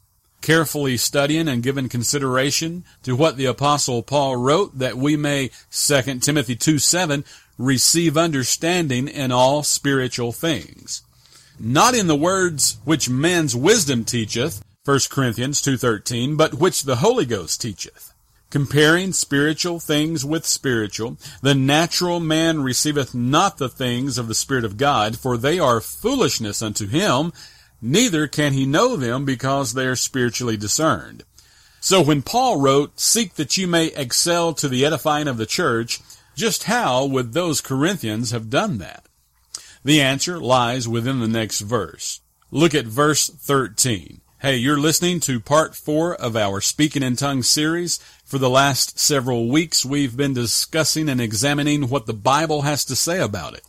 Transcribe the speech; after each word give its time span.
Carefully 0.42 0.98
studying 0.98 1.48
and 1.48 1.62
giving 1.62 1.88
consideration 1.88 2.84
to 3.04 3.16
what 3.16 3.38
the 3.38 3.46
apostle 3.46 4.02
Paul 4.02 4.36
wrote 4.36 4.78
that 4.78 4.98
we 4.98 5.16
may, 5.16 5.50
2 5.70 6.18
Timothy 6.18 6.54
2 6.54 6.78
7, 6.78 7.24
receive 7.56 8.18
understanding 8.18 9.08
in 9.08 9.32
all 9.32 9.62
spiritual 9.62 10.32
things. 10.32 11.02
Not 11.58 11.94
in 11.94 12.08
the 12.08 12.16
words 12.16 12.76
which 12.84 13.08
man's 13.08 13.56
wisdom 13.56 14.04
teacheth, 14.04 14.62
1 14.84 14.98
Corinthians 15.08 15.62
2.13, 15.62 16.36
but 16.36 16.54
which 16.54 16.82
the 16.82 16.96
Holy 16.96 17.24
Ghost 17.24 17.62
teacheth 17.62 18.12
comparing 18.52 19.14
spiritual 19.14 19.80
things 19.80 20.26
with 20.26 20.44
spiritual, 20.44 21.16
the 21.40 21.54
natural 21.54 22.20
man 22.20 22.62
receiveth 22.62 23.14
not 23.14 23.56
the 23.56 23.68
things 23.68 24.18
of 24.18 24.28
the 24.28 24.34
Spirit 24.34 24.62
of 24.62 24.76
God, 24.76 25.18
for 25.18 25.38
they 25.38 25.58
are 25.58 25.80
foolishness 25.80 26.60
unto 26.60 26.86
him, 26.86 27.32
neither 27.82 28.28
can 28.28 28.52
he 28.52 28.64
know 28.64 28.96
them 28.96 29.24
because 29.24 29.74
they 29.74 29.86
are 29.86 29.96
spiritually 29.96 30.56
discerned. 30.56 31.24
So 31.80 32.00
when 32.00 32.22
Paul 32.22 32.60
wrote, 32.60 33.00
Seek 33.00 33.34
that 33.34 33.58
you 33.58 33.66
may 33.66 33.86
excel 33.88 34.54
to 34.54 34.68
the 34.68 34.86
edifying 34.86 35.26
of 35.26 35.36
the 35.36 35.46
church, 35.46 36.00
just 36.36 36.64
how 36.64 37.04
would 37.04 37.32
those 37.32 37.60
Corinthians 37.60 38.30
have 38.30 38.48
done 38.48 38.78
that? 38.78 39.06
The 39.84 40.00
answer 40.00 40.38
lies 40.38 40.86
within 40.86 41.18
the 41.18 41.26
next 41.26 41.60
verse. 41.60 42.20
Look 42.52 42.74
at 42.74 42.86
verse 42.86 43.28
13. 43.28 44.20
Hey, 44.42 44.56
you're 44.56 44.78
listening 44.78 45.20
to 45.20 45.40
part 45.40 45.74
four 45.74 46.14
of 46.14 46.36
our 46.36 46.60
Speaking 46.60 47.02
in 47.02 47.16
Tongues 47.16 47.48
series. 47.48 47.98
For 48.24 48.38
the 48.38 48.50
last 48.50 48.98
several 48.98 49.48
weeks, 49.48 49.84
we've 49.84 50.16
been 50.16 50.34
discussing 50.34 51.08
and 51.08 51.20
examining 51.20 51.88
what 51.88 52.06
the 52.06 52.12
Bible 52.12 52.62
has 52.62 52.84
to 52.86 52.96
say 52.96 53.20
about 53.20 53.54
it. 53.54 53.62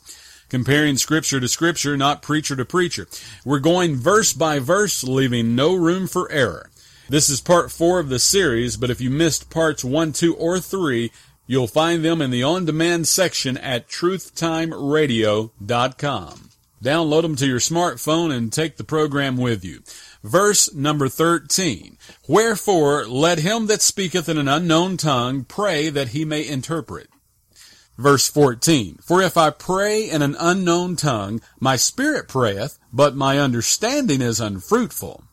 Comparing 0.53 0.97
scripture 0.97 1.39
to 1.39 1.47
scripture, 1.47 1.97
not 1.97 2.21
preacher 2.21 2.55
to 2.55 2.63
preacher. 2.63 3.07
We're 3.43 3.57
going 3.57 3.95
verse 3.95 4.33
by 4.33 4.59
verse, 4.59 5.03
leaving 5.03 5.55
no 5.55 5.73
room 5.73 6.05
for 6.05 6.31
error. 6.31 6.69
This 7.09 7.27
is 7.27 7.41
part 7.41 7.71
four 7.71 7.99
of 7.99 8.09
the 8.09 8.19
series, 8.19 8.77
but 8.77 8.91
if 8.91 9.01
you 9.01 9.09
missed 9.09 9.49
parts 9.49 9.83
one, 9.83 10.13
two, 10.13 10.35
or 10.35 10.59
three, 10.59 11.11
you'll 11.47 11.65
find 11.65 12.05
them 12.05 12.21
in 12.21 12.29
the 12.29 12.43
on-demand 12.43 13.07
section 13.07 13.57
at 13.57 13.89
truthtimeradio.com. 13.89 16.49
Download 16.83 17.21
them 17.23 17.35
to 17.37 17.47
your 17.47 17.57
smartphone 17.57 18.31
and 18.31 18.53
take 18.53 18.77
the 18.77 18.83
program 18.83 19.37
with 19.37 19.65
you. 19.65 19.81
Verse 20.23 20.71
number 20.71 21.09
13. 21.09 21.97
Wherefore 22.27 23.07
let 23.07 23.39
him 23.39 23.65
that 23.65 23.81
speaketh 23.81 24.29
in 24.29 24.37
an 24.37 24.47
unknown 24.47 24.97
tongue 24.97 25.45
pray 25.45 25.89
that 25.89 26.09
he 26.09 26.25
may 26.25 26.47
interpret. 26.47 27.09
Verse 27.97 28.27
14. 28.27 28.97
For 29.01 29.21
if 29.21 29.37
I 29.37 29.49
pray 29.51 30.09
in 30.09 30.21
an 30.21 30.35
unknown 30.39 30.95
tongue, 30.95 31.41
my 31.59 31.75
spirit 31.75 32.27
prayeth, 32.27 32.79
but 32.91 33.15
my 33.15 33.39
understanding 33.39 34.21
is 34.21 34.39
unfruitful. 34.39 35.23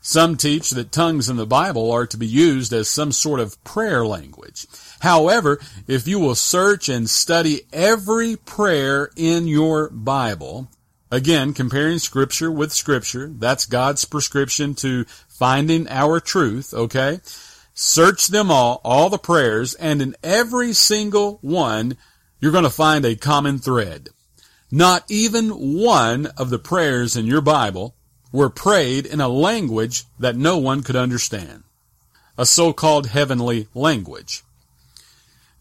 Some 0.00 0.36
teach 0.36 0.70
that 0.70 0.92
tongues 0.92 1.30
in 1.30 1.36
the 1.36 1.46
Bible 1.46 1.90
are 1.90 2.06
to 2.06 2.18
be 2.18 2.26
used 2.26 2.72
as 2.72 2.90
some 2.90 3.10
sort 3.10 3.40
of 3.40 3.62
prayer 3.64 4.06
language. 4.06 4.66
However, 5.00 5.58
if 5.88 6.06
you 6.06 6.18
will 6.18 6.34
search 6.34 6.90
and 6.90 7.08
study 7.08 7.62
every 7.72 8.36
prayer 8.36 9.10
in 9.16 9.48
your 9.48 9.88
Bible, 9.90 10.68
Again, 11.14 11.54
comparing 11.54 12.00
scripture 12.00 12.50
with 12.50 12.72
scripture, 12.72 13.30
that's 13.38 13.66
God's 13.66 14.04
prescription 14.04 14.74
to 14.76 15.04
finding 15.28 15.86
our 15.88 16.18
truth, 16.18 16.74
okay? 16.74 17.20
Search 17.74 18.28
them 18.28 18.52
all, 18.52 18.80
all 18.84 19.10
the 19.10 19.18
prayers, 19.18 19.74
and 19.74 20.00
in 20.00 20.14
every 20.22 20.72
single 20.72 21.38
one, 21.42 21.96
you're 22.40 22.52
going 22.52 22.62
to 22.64 22.70
find 22.70 23.04
a 23.04 23.16
common 23.16 23.58
thread. 23.58 24.10
Not 24.70 25.04
even 25.08 25.50
one 25.50 26.26
of 26.36 26.50
the 26.50 26.58
prayers 26.58 27.16
in 27.16 27.26
your 27.26 27.40
Bible 27.40 27.96
were 28.30 28.48
prayed 28.48 29.06
in 29.06 29.20
a 29.20 29.28
language 29.28 30.04
that 30.18 30.36
no 30.36 30.56
one 30.58 30.82
could 30.82 30.96
understand. 30.96 31.64
A 32.38 32.46
so-called 32.46 33.08
heavenly 33.08 33.68
language. 33.74 34.42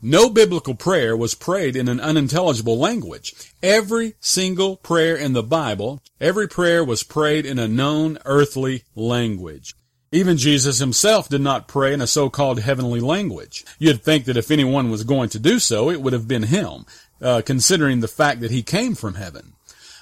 No 0.01 0.29
biblical 0.29 0.75
prayer 0.75 1.15
was 1.15 1.33
prayed 1.33 1.75
in 1.75 1.87
an 1.87 1.99
unintelligible 1.99 2.77
language. 2.77 3.33
Every 3.63 4.15
single 4.19 4.75
prayer 4.77 5.15
in 5.15 5.33
the 5.33 5.43
Bible, 5.43 6.01
every 6.19 6.47
prayer 6.47 6.83
was 6.83 7.03
prayed 7.03 7.45
in 7.45 7.57
a 7.57 7.67
known 7.67 8.19
earthly 8.25 8.83
language. 8.95 9.75
Even 10.13 10.37
Jesus 10.37 10.77
himself 10.77 11.27
did 11.27 11.41
not 11.41 11.67
pray 11.67 11.91
in 11.91 11.99
a 11.99 12.05
so-called 12.05 12.59
heavenly 12.59 12.99
language. 12.99 13.65
You'd 13.79 14.03
think 14.03 14.25
that 14.25 14.37
if 14.37 14.51
anyone 14.51 14.91
was 14.91 15.03
going 15.03 15.29
to 15.29 15.39
do 15.39 15.57
so, 15.57 15.89
it 15.89 16.01
would 16.01 16.13
have 16.13 16.27
been 16.27 16.43
him, 16.43 16.85
uh, 17.19 17.41
considering 17.43 17.99
the 17.99 18.07
fact 18.07 18.39
that 18.41 18.51
he 18.51 18.61
came 18.61 18.93
from 18.93 19.15
heaven. 19.15 19.53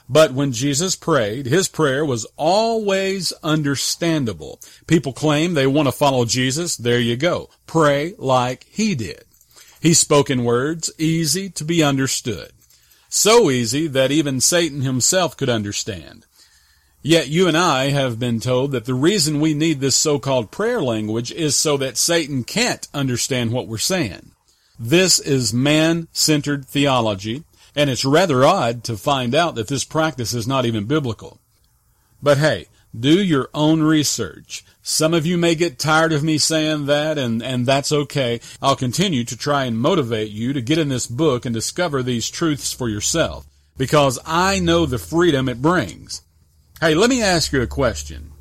But 0.09 0.33
when 0.33 0.51
Jesus 0.51 0.97
prayed, 0.97 1.45
his 1.45 1.69
prayer 1.69 2.03
was 2.03 2.27
always 2.35 3.31
understandable. 3.41 4.59
People 4.85 5.13
claim 5.13 5.53
they 5.53 5.65
want 5.65 5.87
to 5.87 5.93
follow 5.93 6.25
Jesus. 6.25 6.75
There 6.75 6.99
you 6.99 7.15
go. 7.15 7.49
Pray 7.65 8.13
like 8.17 8.65
he 8.69 8.95
did. 8.95 9.23
He 9.81 9.93
spoke 9.93 10.29
in 10.29 10.43
words 10.43 10.91
easy 10.97 11.49
to 11.51 11.63
be 11.63 11.81
understood. 11.81 12.51
So 13.07 13.49
easy 13.49 13.87
that 13.87 14.11
even 14.11 14.41
Satan 14.41 14.81
himself 14.81 15.37
could 15.37 15.49
understand. 15.49 16.25
Yet 17.03 17.29
you 17.29 17.47
and 17.47 17.57
I 17.57 17.89
have 17.89 18.19
been 18.19 18.39
told 18.39 18.71
that 18.71 18.85
the 18.85 18.93
reason 18.93 19.39
we 19.39 19.53
need 19.55 19.79
this 19.79 19.95
so-called 19.95 20.51
prayer 20.51 20.81
language 20.81 21.31
is 21.31 21.55
so 21.55 21.75
that 21.77 21.97
Satan 21.97 22.43
can't 22.43 22.87
understand 22.93 23.51
what 23.51 23.67
we're 23.67 23.79
saying. 23.79 24.31
This 24.79 25.19
is 25.19 25.53
man-centered 25.53 26.67
theology, 26.67 27.43
and 27.75 27.89
it's 27.89 28.05
rather 28.05 28.45
odd 28.45 28.83
to 28.83 28.97
find 28.97 29.33
out 29.33 29.55
that 29.55 29.67
this 29.67 29.83
practice 29.83 30.33
is 30.33 30.47
not 30.47 30.65
even 30.65 30.85
biblical. 30.85 31.39
But 32.21 32.37
hey, 32.37 32.67
Do 32.97 33.23
your 33.23 33.49
own 33.53 33.81
research. 33.81 34.65
Some 34.81 35.13
of 35.13 35.25
you 35.25 35.37
may 35.37 35.55
get 35.55 35.79
tired 35.79 36.11
of 36.11 36.23
me 36.23 36.37
saying 36.37 36.87
that, 36.87 37.17
and, 37.17 37.41
and 37.41 37.65
that's 37.65 37.91
okay. 37.91 38.41
I'll 38.61 38.75
continue 38.75 39.23
to 39.25 39.37
try 39.37 39.63
and 39.63 39.79
motivate 39.79 40.31
you 40.31 40.51
to 40.51 40.61
get 40.61 40.77
in 40.77 40.89
this 40.89 41.07
book 41.07 41.45
and 41.45 41.53
discover 41.53 42.03
these 42.03 42.29
truths 42.29 42.73
for 42.73 42.89
yourself, 42.89 43.45
because 43.77 44.19
I 44.25 44.59
know 44.59 44.85
the 44.85 44.97
freedom 44.97 45.47
it 45.47 45.61
brings. 45.61 46.21
Hey, 46.81 46.95
let 46.95 47.11
me 47.11 47.21
ask 47.21 47.53
you 47.53 47.61
a 47.61 47.67
question. 47.67 48.31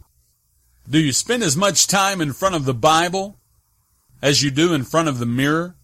Do 0.88 0.98
you 0.98 1.12
spend 1.12 1.42
as 1.42 1.58
much 1.58 1.86
time 1.86 2.22
in 2.22 2.32
front 2.32 2.54
of 2.54 2.64
the 2.64 2.72
Bible 2.72 3.36
as 4.22 4.42
you 4.42 4.50
do 4.50 4.72
in 4.72 4.82
front 4.82 5.08
of 5.08 5.18
the 5.18 5.26
mirror? 5.26 5.74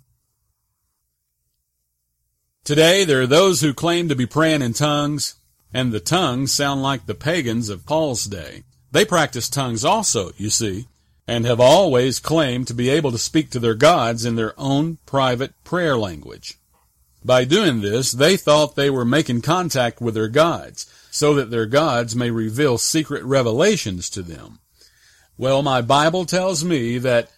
Today, 2.64 3.04
there 3.04 3.20
are 3.20 3.26
those 3.26 3.60
who 3.60 3.74
claim 3.74 4.08
to 4.08 4.16
be 4.16 4.24
praying 4.24 4.62
in 4.62 4.72
tongues, 4.72 5.34
and 5.74 5.92
the 5.92 6.00
tongues 6.00 6.54
sound 6.54 6.82
like 6.82 7.04
the 7.04 7.14
pagans 7.14 7.68
of 7.68 7.84
Paul's 7.84 8.24
day. 8.24 8.62
They 8.90 9.04
practice 9.04 9.50
tongues 9.50 9.84
also, 9.84 10.32
you 10.38 10.48
see, 10.48 10.86
and 11.28 11.44
have 11.44 11.60
always 11.60 12.18
claimed 12.18 12.68
to 12.68 12.74
be 12.74 12.88
able 12.88 13.12
to 13.12 13.18
speak 13.18 13.50
to 13.50 13.58
their 13.58 13.74
gods 13.74 14.24
in 14.24 14.36
their 14.36 14.58
own 14.58 14.96
private 15.04 15.52
prayer 15.62 15.98
language. 15.98 16.54
By 17.22 17.44
doing 17.44 17.82
this, 17.82 18.12
they 18.12 18.38
thought 18.38 18.76
they 18.76 18.88
were 18.88 19.04
making 19.04 19.42
contact 19.42 20.00
with 20.00 20.14
their 20.14 20.28
gods, 20.28 20.90
so 21.16 21.32
that 21.32 21.50
their 21.50 21.64
gods 21.64 22.14
may 22.14 22.30
reveal 22.30 22.76
secret 22.76 23.24
revelations 23.24 24.10
to 24.10 24.20
them. 24.20 24.58
Well, 25.38 25.62
my 25.62 25.80
Bible 25.80 26.26
tells 26.26 26.62
me 26.62 26.98
that 26.98 27.30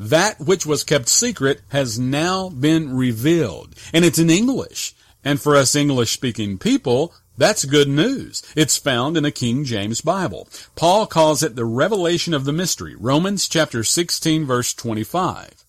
that 0.00 0.40
which 0.40 0.66
was 0.66 0.82
kept 0.82 1.08
secret 1.08 1.60
has 1.68 1.96
now 1.96 2.48
been 2.48 2.96
revealed. 2.96 3.76
And 3.92 4.04
it's 4.04 4.18
in 4.18 4.30
English. 4.30 4.94
And 5.24 5.40
for 5.40 5.54
us 5.54 5.76
English 5.76 6.10
speaking 6.10 6.58
people, 6.58 7.14
that's 7.38 7.64
good 7.64 7.88
news. 7.88 8.42
It's 8.56 8.76
found 8.76 9.16
in 9.16 9.24
a 9.24 9.30
King 9.30 9.64
James 9.64 10.00
Bible. 10.00 10.48
Paul 10.74 11.06
calls 11.06 11.44
it 11.44 11.54
the 11.54 11.64
revelation 11.64 12.34
of 12.34 12.44
the 12.44 12.52
mystery. 12.52 12.96
Romans 12.98 13.46
chapter 13.46 13.84
16 13.84 14.44
verse 14.44 14.74
25. 14.74 15.64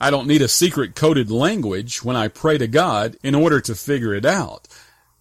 I 0.00 0.10
don't 0.10 0.26
need 0.26 0.42
a 0.42 0.48
secret 0.48 0.96
coded 0.96 1.30
language 1.30 2.02
when 2.02 2.16
I 2.16 2.26
pray 2.26 2.58
to 2.58 2.66
God 2.66 3.16
in 3.22 3.36
order 3.36 3.60
to 3.60 3.76
figure 3.76 4.14
it 4.14 4.26
out. 4.26 4.66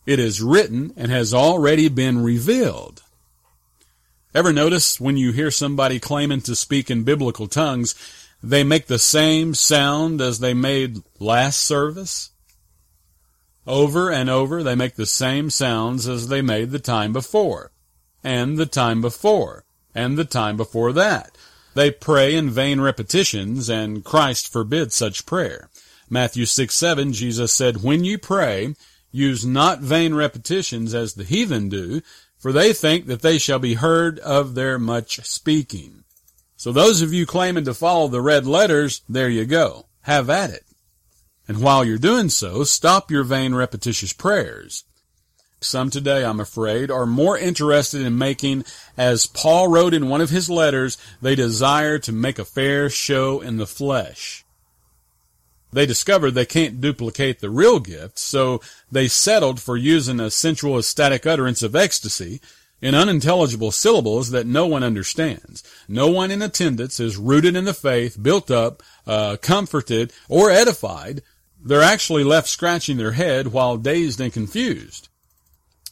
It 0.05 0.19
is 0.19 0.41
written 0.41 0.93
and 0.97 1.11
has 1.11 1.33
already 1.33 1.87
been 1.87 2.23
revealed. 2.23 3.03
Ever 4.35 4.51
notice 4.51 4.99
when 4.99 5.15
you 5.15 5.31
hear 5.31 5.51
somebody 5.51 5.99
claiming 5.99 6.41
to 6.41 6.55
speak 6.55 6.89
in 6.89 7.03
biblical 7.03 7.47
tongues, 7.47 7.93
they 8.41 8.63
make 8.63 8.87
the 8.87 8.99
same 8.99 9.53
sound 9.53 10.19
as 10.19 10.39
they 10.39 10.53
made 10.53 11.03
last 11.19 11.61
service. 11.61 12.31
Over 13.65 14.11
and 14.11 14.29
over 14.29 14.61
they 14.61 14.75
make 14.75 14.95
the 14.95 15.05
same 15.05 15.49
sounds 15.49 16.07
as 16.07 16.27
they 16.27 16.41
made 16.41 16.71
the 16.71 16.79
time 16.79 17.13
before, 17.13 17.71
and 18.23 18.57
the 18.57 18.65
time 18.65 19.01
before, 19.01 19.63
and 19.95 20.17
the 20.17 20.25
time 20.25 20.57
before 20.57 20.91
that. 20.93 21.37
They 21.73 21.91
pray 21.91 22.35
in 22.35 22.49
vain 22.49 22.81
repetitions, 22.81 23.69
and 23.69 24.03
Christ 24.03 24.51
forbids 24.51 24.95
such 24.95 25.25
prayer. 25.25 25.69
Matthew 26.09 26.45
6, 26.45 26.75
7, 26.75 27.13
Jesus 27.13 27.53
said, 27.53 27.81
When 27.81 28.03
you 28.03 28.17
pray, 28.17 28.75
use 29.13 29.45
not 29.45 29.79
vain 29.79 30.13
repetitions 30.13 30.93
as 30.93 31.13
the 31.13 31.23
heathen 31.23 31.69
do, 31.69 32.01
for 32.37 32.51
they 32.51 32.73
think 32.73 33.05
that 33.05 33.21
they 33.21 33.37
shall 33.37 33.59
be 33.59 33.75
heard 33.75 34.19
of 34.19 34.53
their 34.55 34.77
much 34.77 35.25
speaking. 35.25 36.03
So 36.57 36.73
those 36.73 37.01
of 37.01 37.13
you 37.13 37.25
claiming 37.25 37.63
to 37.65 37.73
follow 37.73 38.09
the 38.09 38.21
red 38.21 38.45
letters, 38.45 39.01
there 39.07 39.29
you 39.29 39.45
go. 39.45 39.85
Have 40.01 40.29
at 40.29 40.49
it. 40.49 40.65
And 41.47 41.61
while 41.61 41.85
you're 41.85 41.97
doing 41.97 42.29
so, 42.29 42.63
stop 42.63 43.11
your 43.11 43.23
vain 43.23 43.53
repetitious 43.53 44.11
prayers. 44.11 44.83
Some 45.61 45.89
today, 45.89 46.25
I'm 46.25 46.41
afraid, 46.41 46.91
are 46.91 47.05
more 47.05 47.37
interested 47.37 48.01
in 48.01 48.17
making, 48.17 48.65
as 48.97 49.27
Paul 49.27 49.69
wrote 49.69 49.93
in 49.93 50.09
one 50.09 50.19
of 50.19 50.29
his 50.29 50.49
letters, 50.49 50.97
they 51.21 51.35
desire 51.35 51.99
to 51.99 52.11
make 52.11 52.39
a 52.39 52.45
fair 52.45 52.89
show 52.89 53.39
in 53.39 53.57
the 53.57 53.67
flesh. 53.67 54.42
They 55.73 55.85
discovered 55.85 56.31
they 56.31 56.45
can't 56.45 56.79
duplicate 56.79 57.39
the 57.39 57.49
real 57.49 57.79
gift, 57.79 58.19
so 58.19 58.61
they 58.91 59.07
settled 59.07 59.59
for 59.59 59.75
using 59.75 60.19
a 60.19 60.31
sensual 60.31 60.77
ecstatic 60.77 61.25
utterance 61.25 61.63
of 61.63 61.75
ecstasy 61.75 62.39
in 62.81 62.93
unintelligible 62.93 63.71
syllables 63.71 64.29
that 64.31 64.45
no 64.45 64.67
one 64.67 64.83
understands. 64.83 65.63
No 65.87 66.09
one 66.09 66.31
in 66.31 66.41
attendance 66.41 66.99
is 66.99 67.17
rooted 67.17 67.55
in 67.55 67.65
the 67.65 67.73
faith, 67.73 68.21
built 68.21 68.51
up, 68.51 68.83
uh, 69.07 69.37
comforted, 69.41 70.13
or 70.29 70.51
edified. 70.51 71.23
They're 71.63 71.81
actually 71.81 72.23
left 72.23 72.49
scratching 72.49 72.97
their 72.97 73.13
head 73.13 73.47
while 73.47 73.77
dazed 73.77 74.19
and 74.19 74.33
confused. 74.33 75.07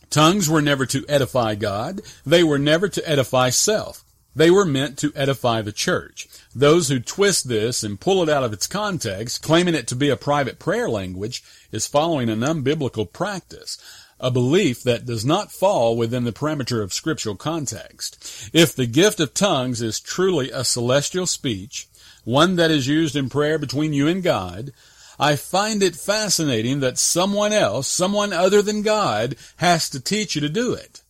Tongues 0.10 0.50
were 0.50 0.62
never 0.62 0.86
to 0.88 1.06
edify 1.08 1.56
God. 1.56 2.02
They 2.26 2.44
were 2.44 2.60
never 2.60 2.90
to 2.90 3.10
edify 3.10 3.50
self. 3.50 4.04
They 4.36 4.50
were 4.50 4.66
meant 4.66 4.98
to 5.00 5.12
edify 5.16 5.62
the 5.62 5.72
church. 5.72 6.28
Those 6.56 6.88
who 6.88 7.00
twist 7.00 7.50
this 7.50 7.84
and 7.84 8.00
pull 8.00 8.24
it 8.24 8.30
out 8.30 8.44
of 8.44 8.54
its 8.54 8.68
context, 8.68 9.42
claiming 9.42 9.76
it 9.76 9.88
to 9.88 9.96
be 9.96 10.10
a 10.10 10.16
private 10.16 10.58
prayer 10.58 10.90
language, 10.90 11.44
is 11.72 11.88
following 11.88 12.30
an 12.30 12.40
unbiblical 12.40 13.12
practice 13.12 13.78
a 14.22 14.30
belief 14.30 14.84
that 14.84 15.06
does 15.06 15.26
not 15.26 15.52
fall 15.52 15.98
within 15.98 16.24
the 16.24 16.32
parameter 16.32 16.84
of 16.84 16.94
scriptural 16.94 17.36
context. 17.36 18.50
If 18.54 18.76
the 18.76 18.86
gift 18.86 19.20
of 19.20 19.34
tongues 19.34 19.82
is 19.82 20.00
truly 20.00 20.52
a 20.52 20.64
celestial 20.64 21.26
speech, 21.26 21.88
one 22.24 22.56
that 22.58 22.70
is 22.70 22.88
used 22.88 23.16
in 23.16 23.30
prayer 23.30 23.58
between 23.58 23.94
you 23.94 24.08
and 24.08 24.22
God, 24.22 24.74
I 25.20 25.36
find 25.36 25.82
it 25.82 25.96
fascinating 25.96 26.80
that 26.80 27.00
someone 27.00 27.52
else, 27.52 27.88
someone 27.88 28.32
other 28.32 28.62
than 28.62 28.84
God, 28.84 29.36
has 29.58 29.90
to 29.90 30.00
teach 30.00 30.36
you 30.36 30.42
to 30.42 30.50
do 30.50 30.74
it. 30.74 31.01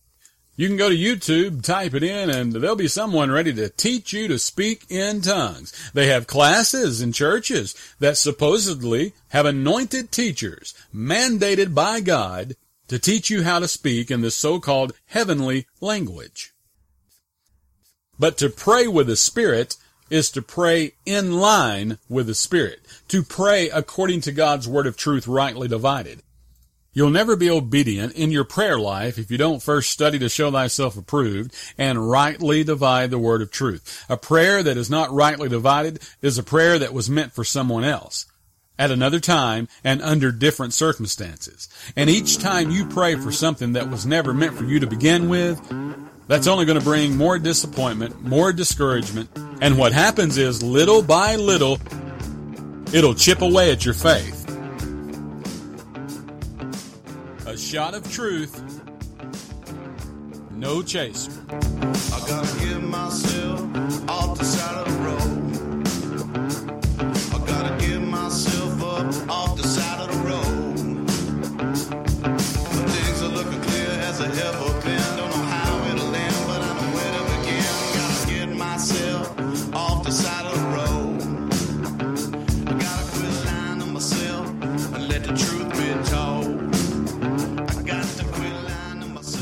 You 0.54 0.68
can 0.68 0.76
go 0.76 0.90
to 0.90 0.96
YouTube, 0.96 1.62
type 1.62 1.94
it 1.94 2.02
in, 2.02 2.28
and 2.28 2.52
there'll 2.52 2.76
be 2.76 2.88
someone 2.88 3.30
ready 3.30 3.54
to 3.54 3.70
teach 3.70 4.12
you 4.12 4.28
to 4.28 4.38
speak 4.38 4.84
in 4.90 5.22
tongues. 5.22 5.72
They 5.94 6.08
have 6.08 6.26
classes 6.26 7.00
in 7.00 7.12
churches 7.12 7.74
that 8.00 8.18
supposedly 8.18 9.14
have 9.30 9.46
anointed 9.46 10.12
teachers 10.12 10.74
mandated 10.94 11.74
by 11.74 12.00
God 12.00 12.54
to 12.88 12.98
teach 12.98 13.30
you 13.30 13.44
how 13.44 13.60
to 13.60 13.68
speak 13.68 14.10
in 14.10 14.20
the 14.20 14.30
so-called 14.30 14.92
heavenly 15.06 15.66
language. 15.80 16.52
But 18.18 18.36
to 18.38 18.50
pray 18.50 18.86
with 18.86 19.06
the 19.06 19.16
Spirit 19.16 19.78
is 20.10 20.30
to 20.32 20.42
pray 20.42 20.92
in 21.06 21.38
line 21.40 21.98
with 22.10 22.26
the 22.26 22.34
Spirit, 22.34 22.80
to 23.08 23.22
pray 23.22 23.70
according 23.70 24.20
to 24.20 24.32
God's 24.32 24.68
word 24.68 24.86
of 24.86 24.98
truth 24.98 25.26
rightly 25.26 25.66
divided. 25.66 26.22
You'll 26.94 27.10
never 27.10 27.36
be 27.36 27.50
obedient 27.50 28.12
in 28.14 28.30
your 28.30 28.44
prayer 28.44 28.78
life 28.78 29.18
if 29.18 29.30
you 29.30 29.38
don't 29.38 29.62
first 29.62 29.90
study 29.90 30.18
to 30.18 30.28
show 30.28 30.50
thyself 30.50 30.96
approved 30.96 31.54
and 31.78 32.10
rightly 32.10 32.64
divide 32.64 33.10
the 33.10 33.18
word 33.18 33.40
of 33.40 33.50
truth. 33.50 34.04
A 34.10 34.18
prayer 34.18 34.62
that 34.62 34.76
is 34.76 34.90
not 34.90 35.10
rightly 35.10 35.48
divided 35.48 36.00
is 36.20 36.36
a 36.36 36.42
prayer 36.42 36.78
that 36.78 36.92
was 36.92 37.08
meant 37.08 37.32
for 37.32 37.44
someone 37.44 37.84
else 37.84 38.26
at 38.78 38.90
another 38.90 39.20
time 39.20 39.68
and 39.82 40.02
under 40.02 40.30
different 40.30 40.74
circumstances. 40.74 41.68
And 41.96 42.10
each 42.10 42.38
time 42.38 42.70
you 42.70 42.86
pray 42.86 43.14
for 43.14 43.32
something 43.32 43.72
that 43.72 43.88
was 43.88 44.04
never 44.04 44.34
meant 44.34 44.56
for 44.56 44.64
you 44.64 44.80
to 44.80 44.86
begin 44.86 45.30
with, 45.30 45.60
that's 46.28 46.46
only 46.46 46.66
going 46.66 46.78
to 46.78 46.84
bring 46.84 47.16
more 47.16 47.38
disappointment, 47.38 48.22
more 48.22 48.52
discouragement, 48.52 49.30
and 49.62 49.78
what 49.78 49.92
happens 49.92 50.36
is 50.36 50.62
little 50.62 51.02
by 51.02 51.36
little, 51.36 51.78
it'll 52.92 53.14
chip 53.14 53.40
away 53.40 53.70
at 53.70 53.84
your 53.84 53.94
faith. 53.94 54.41
Shot 57.62 57.94
of 57.94 58.12
truth, 58.12 58.82
no 60.50 60.82
chaser. 60.82 61.30
I 61.48 62.24
gotta 62.26 62.60
give 62.60 62.82
myself 62.82 64.10
off 64.10 64.36
the 64.36 64.44
side 64.44 64.74
of 64.74 64.92
the 64.92 64.98
road. 65.04 65.22
off 69.28 69.56
the 69.56 69.62
side 69.62 69.62
of 69.62 69.62
the 69.62 69.71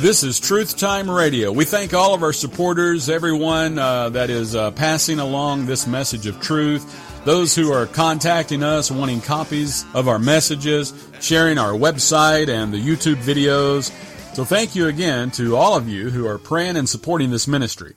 This 0.00 0.23
is 0.23 0.40
Truth 0.40 0.78
Time 0.78 1.11
Radio. 1.11 1.52
We 1.52 1.66
thank 1.66 1.92
all 1.92 2.14
of 2.14 2.23
our 2.23 2.33
supporters, 2.33 3.11
everyone 3.11 3.78
uh, 3.78 4.09
that 4.09 4.30
is 4.30 4.54
uh, 4.57 4.71
passing 4.71 5.19
along 5.19 5.66
this 5.66 5.87
message 5.87 6.26
of 6.26 6.40
truth 6.40 7.07
those 7.26 7.54
who 7.54 7.71
are 7.71 7.85
contacting 7.85 8.62
us, 8.62 8.90
wanting 8.90 9.21
copies 9.21 9.85
of 9.92 10.09
our 10.09 10.19
messages, 10.19 10.95
sharing 11.21 11.59
our 11.59 11.73
website 11.73 12.49
and 12.49 12.73
the 12.73 12.80
YouTube 12.80 13.16
videos. 13.16 13.90
So 14.35 14.42
thank 14.42 14.75
you 14.75 14.87
again 14.87 15.30
to 15.33 15.54
all 15.54 15.76
of 15.76 15.87
you 15.87 16.09
who 16.09 16.26
are 16.26 16.38
praying 16.38 16.78
and 16.78 16.88
supporting 16.88 17.30
this 17.30 17.47
ministry. 17.47 17.95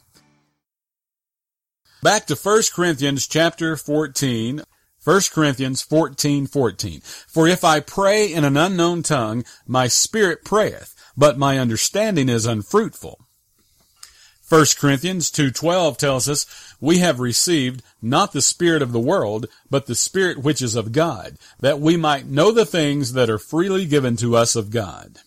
Back 2.01 2.25
to 2.25 2.36
1 2.36 2.63
Corinthians 2.74 3.27
chapter 3.27 3.77
14. 3.77 4.63
1 5.05 5.22
Corinthians 5.33 5.81
14, 5.81 6.48
14. 6.48 7.01
For 7.01 7.48
if 7.48 7.63
I 7.63 7.79
pray 7.81 8.31
in 8.31 8.43
an 8.45 8.55
unknown 8.55 9.03
tongue, 9.03 9.43
my 9.67 9.88
spirit 9.88 10.45
prayeth, 10.45 10.95
but 11.15 11.38
my 11.38 11.60
understanding 11.60 12.29
is 12.29 12.46
unfruitful. 12.46 13.20
1 14.48 14.77
Corinthians 14.77 15.32
2:12 15.32 15.98
tells 15.98 16.27
us, 16.27 16.46
"We 16.79 17.00
have 17.00 17.20
received 17.20 17.82
not 18.01 18.34
the 18.34 18.41
spirit 18.41 18.82
of 18.82 18.91
the 18.91 19.00
world, 19.00 19.48
but 19.70 19.86
the 19.86 19.96
spirit 19.96 20.43
which 20.43 20.62
is 20.62 20.75
of 20.75 20.91
God, 20.91 21.38
that 21.60 21.79
we 21.79 21.98
might 21.98 22.27
know 22.27 22.51
the 22.51 22.65
things 22.65 23.13
that 23.13 23.29
are 23.29 23.39
freely 23.39 23.86
given 23.86 24.15
to 24.17 24.36
us 24.36 24.55
of 24.55 24.70
God." 24.70 25.20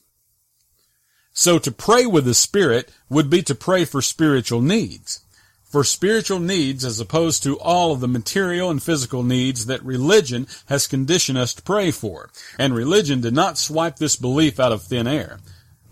So 1.32 1.58
to 1.58 1.72
pray 1.72 2.06
with 2.06 2.24
the 2.24 2.34
spirit 2.34 2.90
would 3.08 3.28
be 3.28 3.42
to 3.42 3.54
pray 3.54 3.84
for 3.84 4.00
spiritual 4.00 4.62
needs. 4.62 5.20
For 5.68 5.82
spiritual 5.82 6.38
needs 6.38 6.84
as 6.84 7.00
opposed 7.00 7.42
to 7.42 7.58
all 7.58 7.92
of 7.92 8.00
the 8.00 8.08
material 8.08 8.70
and 8.70 8.82
physical 8.82 9.22
needs 9.22 9.66
that 9.66 9.84
religion 9.84 10.46
has 10.66 10.86
conditioned 10.86 11.36
us 11.36 11.52
to 11.54 11.62
pray 11.62 11.90
for. 11.90 12.30
And 12.58 12.74
religion 12.74 13.20
did 13.20 13.34
not 13.34 13.58
swipe 13.58 13.96
this 13.96 14.16
belief 14.16 14.60
out 14.60 14.72
of 14.72 14.84
thin 14.84 15.06
air. 15.06 15.40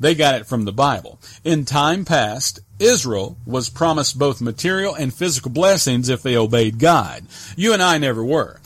They 0.01 0.15
got 0.15 0.35
it 0.35 0.47
from 0.47 0.65
the 0.65 0.73
Bible. 0.73 1.21
In 1.45 1.65
time 1.65 2.05
past, 2.05 2.61
Israel 2.79 3.37
was 3.47 3.69
promised 3.69 4.19
both 4.19 4.41
material 4.41 4.95
and 4.95 5.15
physical 5.15 5.51
blessings 5.51 6.09
if 6.09 6.23
they 6.23 6.37
obeyed 6.37 6.79
God. 6.79 7.27
You 7.57 7.73
and 7.73 7.83
I 7.83 7.99
never 7.99 8.25
were. 8.25 8.61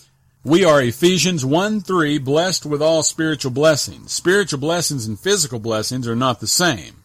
We 0.45 0.65
are 0.65 0.81
Ephesians 0.81 1.45
1 1.45 1.83
3, 1.83 2.19
blessed 2.19 2.65
with 2.65 2.81
all 2.81 3.03
spiritual 3.03 3.51
blessings. 3.51 4.13
Spiritual 4.13 4.61
blessings 4.61 5.07
and 5.07 5.19
physical 5.19 5.59
blessings 5.59 6.09
are 6.09 6.17
not 6.17 6.41
the 6.41 6.47
same. 6.47 7.05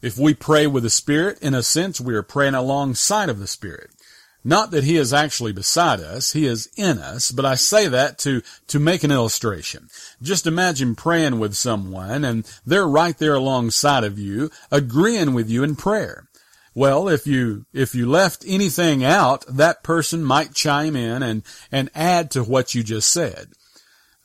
If 0.00 0.16
we 0.16 0.32
pray 0.32 0.66
with 0.66 0.84
the 0.84 0.90
Spirit, 0.90 1.38
in 1.42 1.54
a 1.54 1.62
sense, 1.62 2.00
we 2.00 2.14
are 2.14 2.22
praying 2.22 2.54
alongside 2.54 3.28
of 3.28 3.40
the 3.40 3.48
Spirit. 3.48 3.90
Not 4.44 4.70
that 4.70 4.84
he 4.84 4.96
is 4.96 5.12
actually 5.12 5.52
beside 5.52 6.00
us, 6.00 6.32
he 6.32 6.46
is 6.46 6.70
in 6.76 6.98
us, 6.98 7.30
but 7.30 7.44
I 7.44 7.54
say 7.54 7.88
that 7.88 8.18
to, 8.20 8.42
to 8.68 8.78
make 8.78 9.02
an 9.02 9.10
illustration. 9.10 9.88
Just 10.22 10.46
imagine 10.46 10.94
praying 10.94 11.38
with 11.38 11.54
someone 11.54 12.24
and 12.24 12.48
they're 12.64 12.86
right 12.86 13.18
there 13.18 13.34
alongside 13.34 14.04
of 14.04 14.18
you, 14.18 14.50
agreeing 14.70 15.34
with 15.34 15.50
you 15.50 15.62
in 15.62 15.76
prayer. 15.76 16.28
Well, 16.74 17.08
if 17.08 17.26
you, 17.26 17.66
if 17.72 17.94
you 17.94 18.08
left 18.08 18.44
anything 18.46 19.04
out, 19.04 19.44
that 19.48 19.82
person 19.82 20.22
might 20.22 20.54
chime 20.54 20.94
in 20.94 21.22
and, 21.24 21.42
and 21.72 21.90
add 21.94 22.30
to 22.30 22.44
what 22.44 22.74
you 22.74 22.84
just 22.84 23.10
said. 23.10 23.48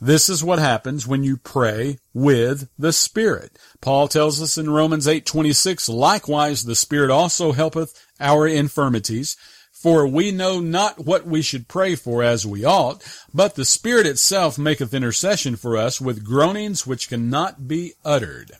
This 0.03 0.27
is 0.27 0.43
what 0.43 0.59
happens 0.59 1.07
when 1.07 1.23
you 1.23 1.37
pray 1.37 1.97
with 2.13 2.67
the 2.77 2.91
Spirit. 2.91 3.57
Paul 3.79 4.09
tells 4.09 4.41
us 4.41 4.57
in 4.57 4.69
Romans 4.69 5.07
8:26, 5.07 5.87
likewise 5.87 6.65
the 6.65 6.75
Spirit 6.75 7.09
also 7.09 7.53
helpeth 7.53 8.05
our 8.19 8.45
infirmities, 8.45 9.37
for 9.83 10.07
we 10.07 10.31
know 10.31 10.61
not 10.61 11.03
what 11.05 11.27
we 11.27 11.41
should 11.41 11.67
pray 11.67 11.93
for 11.93 12.23
as 12.23 12.47
we 12.47 12.63
ought, 12.63 13.03
but 13.33 13.55
the 13.55 13.65
Spirit 13.65 14.07
itself 14.07 14.57
maketh 14.57 14.93
intercession 14.93 15.57
for 15.57 15.75
us 15.75 15.99
with 15.99 16.23
groanings 16.23 16.87
which 16.87 17.09
cannot 17.09 17.67
be 17.67 17.91
uttered. 18.05 18.53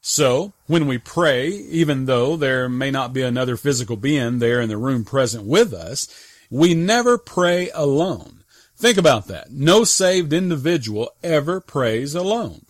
So, 0.00 0.54
when 0.66 0.88
we 0.88 0.98
pray, 0.98 1.50
even 1.50 2.06
though 2.06 2.36
there 2.36 2.68
may 2.68 2.90
not 2.90 3.12
be 3.12 3.22
another 3.22 3.56
physical 3.56 3.94
being 3.94 4.40
there 4.40 4.60
in 4.60 4.68
the 4.68 4.76
room 4.76 5.04
present 5.04 5.44
with 5.44 5.72
us, 5.72 6.08
we 6.50 6.74
never 6.74 7.16
pray 7.16 7.70
alone. 7.72 8.42
Think 8.76 8.98
about 8.98 9.28
that. 9.28 9.52
No 9.52 9.84
saved 9.84 10.32
individual 10.32 11.12
ever 11.22 11.60
prays 11.60 12.16
alone. 12.16 12.62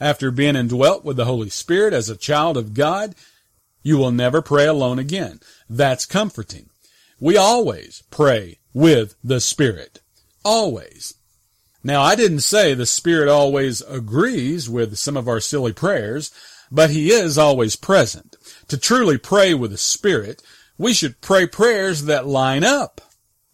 After 0.00 0.32
being 0.32 0.56
indwelt 0.56 1.04
with 1.04 1.16
the 1.16 1.26
Holy 1.26 1.50
Spirit 1.50 1.94
as 1.94 2.10
a 2.10 2.16
child 2.16 2.56
of 2.56 2.74
God, 2.74 3.14
you 3.84 3.96
will 3.96 4.10
never 4.10 4.42
pray 4.42 4.66
alone 4.66 4.98
again. 4.98 5.38
That's 5.70 6.04
comforting. 6.04 6.70
We 7.18 7.36
always 7.36 8.02
pray 8.10 8.58
with 8.74 9.14
the 9.24 9.40
Spirit. 9.40 10.00
Always. 10.44 11.14
Now, 11.82 12.02
I 12.02 12.14
didn't 12.14 12.40
say 12.40 12.74
the 12.74 12.84
Spirit 12.84 13.28
always 13.28 13.80
agrees 13.82 14.68
with 14.68 14.98
some 14.98 15.16
of 15.16 15.28
our 15.28 15.40
silly 15.40 15.72
prayers, 15.72 16.30
but 16.70 16.90
He 16.90 17.10
is 17.10 17.38
always 17.38 17.76
present. 17.76 18.36
To 18.68 18.76
truly 18.76 19.16
pray 19.16 19.54
with 19.54 19.70
the 19.70 19.78
Spirit, 19.78 20.42
we 20.76 20.92
should 20.92 21.20
pray 21.20 21.46
prayers 21.46 22.04
that 22.04 22.26
line 22.26 22.64
up. 22.64 23.00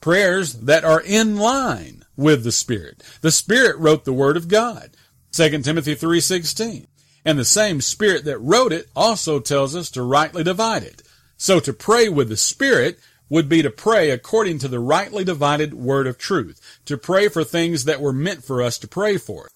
Prayers 0.00 0.54
that 0.54 0.84
are 0.84 1.00
in 1.00 1.36
line 1.36 2.04
with 2.16 2.42
the 2.42 2.50
Spirit. 2.50 3.02
The 3.20 3.30
Spirit 3.30 3.76
wrote 3.78 4.04
the 4.04 4.12
Word 4.12 4.36
of 4.36 4.48
God. 4.48 4.90
2 5.32 5.62
Timothy 5.62 5.94
3.16. 5.94 6.86
And 7.24 7.38
the 7.38 7.44
same 7.44 7.80
Spirit 7.80 8.24
that 8.24 8.38
wrote 8.38 8.72
it 8.72 8.88
also 8.96 9.38
tells 9.38 9.76
us 9.76 9.88
to 9.90 10.02
rightly 10.02 10.42
divide 10.42 10.82
it. 10.82 11.02
So 11.36 11.60
to 11.60 11.72
pray 11.72 12.08
with 12.08 12.28
the 12.28 12.36
Spirit 12.36 12.98
would 13.28 13.48
be 13.48 13.62
to 13.62 13.70
pray 13.70 14.10
according 14.10 14.58
to 14.58 14.68
the 14.68 14.80
rightly 14.80 15.24
divided 15.24 15.74
word 15.74 16.06
of 16.06 16.18
truth, 16.18 16.60
to 16.84 16.98
pray 16.98 17.28
for 17.28 17.44
things 17.44 17.84
that 17.84 18.00
were 18.00 18.12
meant 18.12 18.44
for 18.44 18.62
us 18.62 18.78
to 18.78 18.88
pray 18.88 19.16
for. 19.16 19.48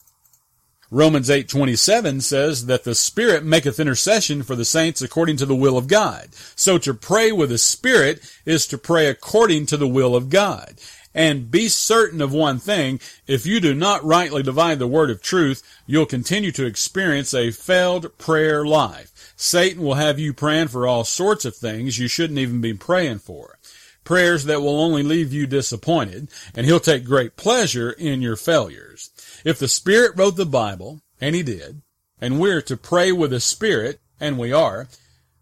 Romans 0.91 1.29
8:27 1.29 2.21
says 2.21 2.67
that 2.67 2.85
the 2.85 2.95
Spirit 2.95 3.45
maketh 3.45 3.81
intercession 3.81 4.45
for 4.45 4.55
the 4.55 4.65
saints 4.65 5.03
according 5.03 5.37
to 5.39 5.47
the 5.47 5.57
will 5.57 5.77
of 5.77 5.89
God. 5.89 6.29
So 6.55 6.79
to 6.79 6.95
pray 6.95 7.33
with 7.33 7.51
the 7.51 7.59
Spirit 7.59 8.23
is 8.45 8.69
to 8.69 8.79
pray 8.79 9.09
according 9.09 9.67
to 9.67 9.77
the 9.77 9.89
will 9.89 10.15
of 10.15 10.31
God. 10.31 10.77
And 11.13 11.51
be 11.51 11.69
certain 11.69 12.21
of 12.21 12.33
one 12.33 12.61
thing, 12.61 13.01
if 13.27 13.47
you 13.47 13.59
do 13.59 13.75
not 13.75 14.05
rightly 14.05 14.43
divide 14.45 14.79
the 14.79 14.87
word 14.87 15.11
of 15.11 15.23
truth, 15.23 15.63
you'll 15.87 16.07
continue 16.07 16.53
to 16.53 16.67
experience 16.67 17.35
a 17.35 17.51
failed 17.51 18.17
prayer 18.19 18.65
life. 18.65 19.33
Satan 19.35 19.83
will 19.83 19.95
have 19.95 20.19
you 20.21 20.33
praying 20.33 20.69
for 20.69 20.87
all 20.87 21.05
sorts 21.05 21.45
of 21.45 21.57
things 21.57 21.99
you 21.99 22.07
shouldn't 22.07 22.39
even 22.39 22.61
be 22.61 22.75
praying 22.75 23.19
for 23.19 23.56
prayers 24.07 24.45
that 24.45 24.63
will 24.63 24.81
only 24.81 25.03
leave 25.03 25.33
you 25.33 25.47
disappointed, 25.47 26.31
and 26.55 26.65
he'll 26.65 26.81
take 26.81 27.05
great 27.05 27.37
pleasure 27.37 27.91
in 27.91 28.23
your 28.23 28.37
failures. 28.37 29.11
If 29.45 29.59
the 29.59 29.69
Spirit 29.69 30.13
wrote 30.17 30.37
the 30.37 30.47
Bible, 30.47 31.03
and 31.21 31.35
he 31.35 31.43
did, 31.43 31.83
and 32.19 32.41
we're 32.41 32.63
to 32.63 32.77
pray 32.79 33.13
with 33.13 33.33
the 33.33 33.41
Spirit, 33.41 34.01
and 34.19 34.39
we 34.39 34.53
are, 34.53 34.89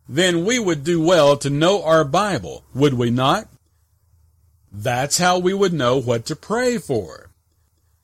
then 0.09 0.45
we 0.45 0.59
would 0.59 0.83
do 0.83 1.01
well 1.01 1.37
to 1.37 1.49
know 1.49 1.85
our 1.85 2.05
Bible, 2.05 2.65
would 2.75 2.95
we 2.95 3.11
not? 3.11 3.49
That's 4.73 5.19
how 5.19 5.39
we 5.39 5.55
would 5.55 5.73
know 5.73 5.97
what 5.97 6.27
to 6.27 6.35
pray 6.35 6.79
for. 6.79 7.31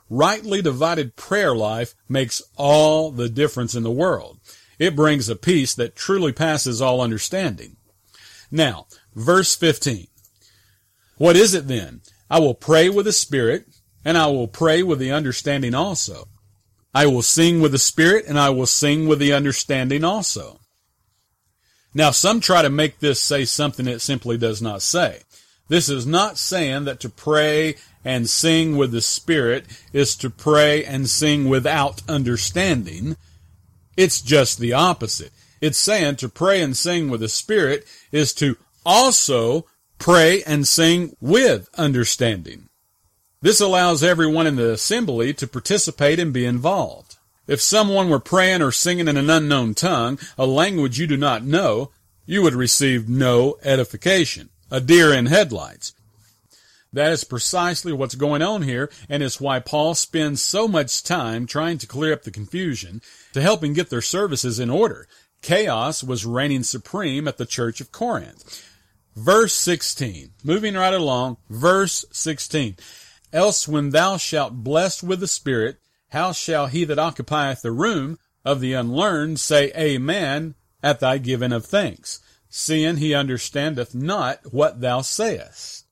Rightly 0.08 0.62
divided 0.62 1.16
prayer 1.16 1.54
life 1.54 1.94
makes 2.08 2.42
all 2.56 3.10
the 3.10 3.28
difference 3.28 3.74
in 3.74 3.82
the 3.82 3.90
world. 3.90 4.38
It 4.78 4.96
brings 4.96 5.28
a 5.28 5.36
peace 5.36 5.74
that 5.74 5.96
truly 5.96 6.32
passes 6.32 6.80
all 6.80 7.00
understanding. 7.00 7.76
Now, 8.50 8.86
verse 9.14 9.54
15. 9.54 10.08
What 11.20 11.36
is 11.36 11.52
it 11.52 11.68
then? 11.68 12.00
I 12.30 12.38
will 12.38 12.54
pray 12.54 12.88
with 12.88 13.04
the 13.04 13.12
Spirit, 13.12 13.66
and 14.06 14.16
I 14.16 14.28
will 14.28 14.48
pray 14.48 14.82
with 14.82 14.98
the 14.98 15.12
understanding 15.12 15.74
also. 15.74 16.28
I 16.94 17.04
will 17.08 17.20
sing 17.20 17.60
with 17.60 17.72
the 17.72 17.78
Spirit, 17.78 18.24
and 18.26 18.38
I 18.38 18.48
will 18.48 18.64
sing 18.64 19.06
with 19.06 19.18
the 19.18 19.34
understanding 19.34 20.02
also. 20.02 20.60
Now, 21.92 22.10
some 22.10 22.40
try 22.40 22.62
to 22.62 22.70
make 22.70 23.00
this 23.00 23.20
say 23.20 23.44
something 23.44 23.86
it 23.86 23.98
simply 23.98 24.38
does 24.38 24.62
not 24.62 24.80
say. 24.80 25.20
This 25.68 25.90
is 25.90 26.06
not 26.06 26.38
saying 26.38 26.86
that 26.86 27.00
to 27.00 27.10
pray 27.10 27.74
and 28.02 28.26
sing 28.26 28.78
with 28.78 28.90
the 28.90 29.02
Spirit 29.02 29.66
is 29.92 30.16
to 30.16 30.30
pray 30.30 30.82
and 30.86 31.06
sing 31.06 31.50
without 31.50 32.00
understanding. 32.08 33.18
It's 33.94 34.22
just 34.22 34.58
the 34.58 34.72
opposite. 34.72 35.32
It's 35.60 35.76
saying 35.76 36.16
to 36.16 36.30
pray 36.30 36.62
and 36.62 36.74
sing 36.74 37.10
with 37.10 37.20
the 37.20 37.28
Spirit 37.28 37.86
is 38.10 38.32
to 38.36 38.56
also 38.86 39.66
pray 40.00 40.42
and 40.42 40.66
sing 40.66 41.14
with 41.20 41.68
understanding. 41.78 42.68
This 43.42 43.60
allows 43.60 44.02
everyone 44.02 44.46
in 44.46 44.56
the 44.56 44.72
assembly 44.72 45.32
to 45.34 45.46
participate 45.46 46.18
and 46.18 46.32
be 46.32 46.44
involved. 46.44 47.16
If 47.46 47.60
someone 47.60 48.10
were 48.10 48.20
praying 48.20 48.62
or 48.62 48.72
singing 48.72 49.08
in 49.08 49.16
an 49.16 49.30
unknown 49.30 49.74
tongue, 49.74 50.18
a 50.36 50.46
language 50.46 50.98
you 50.98 51.06
do 51.06 51.16
not 51.16 51.44
know, 51.44 51.90
you 52.26 52.42
would 52.42 52.54
receive 52.54 53.08
no 53.08 53.56
edification. 53.62 54.50
A 54.70 54.80
deer 54.80 55.12
in 55.12 55.26
headlights. 55.26 55.94
That 56.92 57.12
is 57.12 57.24
precisely 57.24 57.92
what's 57.92 58.14
going 58.14 58.42
on 58.42 58.62
here, 58.62 58.90
and 59.08 59.22
it's 59.22 59.40
why 59.40 59.60
Paul 59.60 59.94
spends 59.94 60.42
so 60.42 60.66
much 60.66 61.02
time 61.02 61.46
trying 61.46 61.78
to 61.78 61.86
clear 61.86 62.12
up 62.12 62.22
the 62.22 62.30
confusion 62.30 63.00
to 63.32 63.40
help 63.40 63.62
him 63.62 63.74
get 63.74 63.90
their 63.90 64.02
services 64.02 64.58
in 64.58 64.70
order. 64.70 65.06
Chaos 65.42 66.02
was 66.04 66.26
reigning 66.26 66.62
supreme 66.62 67.26
at 67.26 67.38
the 67.38 67.46
church 67.46 67.80
of 67.80 67.92
Corinth. 67.92 68.69
Verse 69.16 69.54
16. 69.54 70.30
Moving 70.44 70.74
right 70.74 70.94
along, 70.94 71.38
verse 71.48 72.04
16. 72.12 72.76
Else 73.32 73.68
when 73.68 73.90
thou 73.90 74.16
shalt 74.16 74.64
bless 74.64 75.02
with 75.02 75.20
the 75.20 75.28
Spirit, 75.28 75.78
how 76.10 76.32
shall 76.32 76.66
he 76.66 76.84
that 76.84 76.98
occupieth 76.98 77.62
the 77.62 77.72
room 77.72 78.18
of 78.44 78.60
the 78.60 78.72
unlearned 78.72 79.38
say 79.38 79.72
Amen 79.76 80.54
at 80.82 81.00
thy 81.00 81.18
giving 81.18 81.52
of 81.52 81.66
thanks, 81.66 82.20
seeing 82.48 82.96
he 82.96 83.14
understandeth 83.14 83.94
not 83.94 84.52
what 84.52 84.80
thou 84.80 85.00
sayest? 85.00 85.86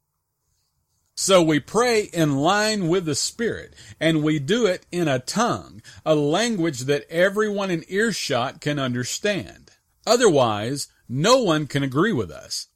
So 1.15 1.43
we 1.43 1.59
pray 1.59 2.03
in 2.13 2.37
line 2.37 2.87
with 2.87 3.05
the 3.05 3.17
Spirit, 3.17 3.75
and 3.99 4.23
we 4.23 4.39
do 4.39 4.67
it 4.67 4.87
in 4.93 5.09
a 5.09 5.19
tongue, 5.19 5.83
a 6.07 6.15
language 6.15 6.83
that 6.83 7.11
everyone 7.11 7.73
in 7.73 7.85
earshot 7.89 8.61
can 8.61 8.79
understand. 8.79 9.73
Otherwise, 10.07 10.87
no 11.09 11.43
one 11.43 11.67
can 11.67 11.83
agree 11.83 12.13
with 12.13 12.31
us. 12.31 12.69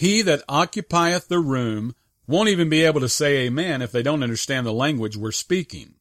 He 0.00 0.22
that 0.22 0.42
occupieth 0.48 1.28
the 1.28 1.40
room 1.40 1.94
won't 2.26 2.48
even 2.48 2.70
be 2.70 2.84
able 2.84 3.00
to 3.00 3.08
say 3.10 3.40
amen 3.40 3.82
if 3.82 3.92
they 3.92 4.02
don't 4.02 4.22
understand 4.22 4.66
the 4.66 4.72
language 4.72 5.14
we're 5.14 5.30
speaking. 5.30 5.96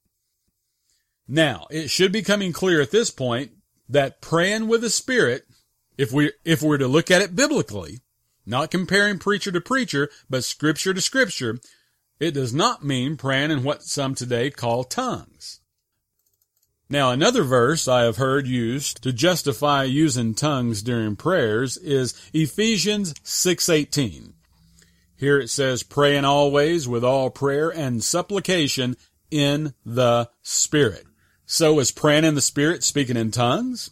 Now, 1.27 1.67
it 1.69 1.89
should 1.89 2.13
be 2.13 2.21
coming 2.21 2.53
clear 2.53 2.79
at 2.79 2.91
this 2.91 3.11
point 3.11 3.51
that 3.89 4.21
praying 4.21 4.69
with 4.69 4.79
the 4.79 4.89
Spirit 4.89 5.43
If 5.97 6.13
we, 6.13 6.31
if 6.45 6.61
we're 6.61 6.77
to 6.77 6.87
look 6.87 7.11
at 7.11 7.21
it 7.21 7.35
biblically, 7.35 7.99
not 8.45 8.71
comparing 8.71 9.19
preacher 9.19 9.51
to 9.51 9.59
preacher, 9.59 10.09
but 10.29 10.45
scripture 10.45 10.93
to 10.93 11.01
scripture, 11.01 11.59
it 12.21 12.31
does 12.31 12.53
not 12.53 12.85
mean 12.85 13.17
praying 13.17 13.51
in 13.51 13.65
what 13.65 13.83
some 13.83 14.15
today 14.15 14.49
call 14.49 14.85
tongues. 14.85 15.59
Now, 16.91 17.11
another 17.11 17.43
verse 17.43 17.87
I 17.87 18.01
have 18.01 18.17
heard 18.17 18.47
used 18.47 19.03
to 19.03 19.13
justify 19.13 19.83
using 19.83 20.33
tongues 20.33 20.81
during 20.81 21.15
prayers 21.15 21.77
is 21.77 22.15
Ephesians 22.33 23.13
6:18. 23.23 24.33
Here 25.15 25.37
it 25.37 25.51
says, 25.51 25.83
praying 25.83 26.25
always 26.25 26.87
with 26.87 27.03
all 27.03 27.29
prayer 27.29 27.69
and 27.69 28.03
supplication 28.03 28.97
in 29.29 29.75
the 29.85 30.29
Spirit. 30.41 31.05
So 31.45 31.77
is 31.79 31.91
praying 31.91 32.23
in 32.23 32.33
the 32.33 32.41
Spirit 32.41 32.83
speaking 32.83 33.17
in 33.17 33.29
tongues? 33.29 33.91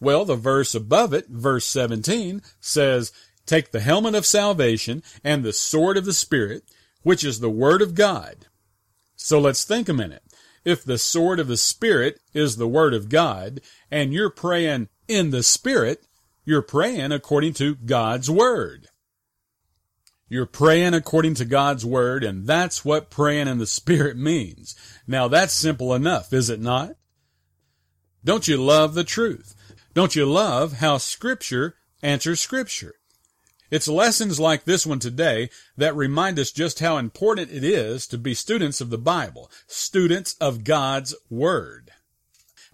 Well, 0.00 0.24
the 0.24 0.34
verse 0.34 0.74
above 0.74 1.12
it, 1.12 1.28
verse 1.28 1.66
17, 1.66 2.42
says, 2.58 3.12
take 3.46 3.70
the 3.70 3.80
helmet 3.80 4.16
of 4.16 4.26
salvation 4.26 5.04
and 5.22 5.44
the 5.44 5.52
sword 5.52 5.96
of 5.96 6.04
the 6.04 6.14
Spirit, 6.14 6.64
which 7.02 7.22
is 7.22 7.38
the 7.38 7.50
Word 7.50 7.80
of 7.80 7.94
God. 7.94 8.46
So 9.14 9.38
let's 9.38 9.64
think 9.64 9.88
a 9.88 9.94
minute. 9.94 10.22
If 10.64 10.84
the 10.84 10.98
sword 10.98 11.40
of 11.40 11.48
the 11.48 11.56
Spirit 11.56 12.20
is 12.32 12.56
the 12.56 12.68
Word 12.68 12.94
of 12.94 13.08
God, 13.08 13.60
and 13.90 14.12
you're 14.12 14.30
praying 14.30 14.88
in 15.08 15.30
the 15.30 15.42
Spirit, 15.42 16.06
you're 16.44 16.62
praying 16.62 17.12
according 17.12 17.54
to 17.54 17.74
God's 17.74 18.30
Word. 18.30 18.88
You're 20.28 20.46
praying 20.46 20.94
according 20.94 21.34
to 21.34 21.44
God's 21.44 21.84
Word, 21.84 22.24
and 22.24 22.46
that's 22.46 22.84
what 22.84 23.10
praying 23.10 23.46
in 23.46 23.58
the 23.58 23.66
Spirit 23.66 24.16
means. 24.16 24.74
Now 25.06 25.28
that's 25.28 25.52
simple 25.52 25.94
enough, 25.94 26.32
is 26.32 26.48
it 26.48 26.60
not? 26.60 26.96
Don't 28.24 28.48
you 28.48 28.56
love 28.56 28.94
the 28.94 29.04
truth? 29.04 29.54
Don't 29.92 30.16
you 30.16 30.24
love 30.24 30.74
how 30.74 30.96
Scripture 30.96 31.76
answers 32.02 32.40
Scripture? 32.40 32.94
It's 33.74 33.88
lessons 33.88 34.38
like 34.38 34.62
this 34.62 34.86
one 34.86 35.00
today 35.00 35.50
that 35.76 35.96
remind 35.96 36.38
us 36.38 36.52
just 36.52 36.78
how 36.78 36.96
important 36.96 37.50
it 37.50 37.64
is 37.64 38.06
to 38.06 38.16
be 38.16 38.32
students 38.32 38.80
of 38.80 38.88
the 38.88 38.98
Bible, 38.98 39.50
students 39.66 40.36
of 40.40 40.62
God's 40.62 41.12
Word. 41.28 41.90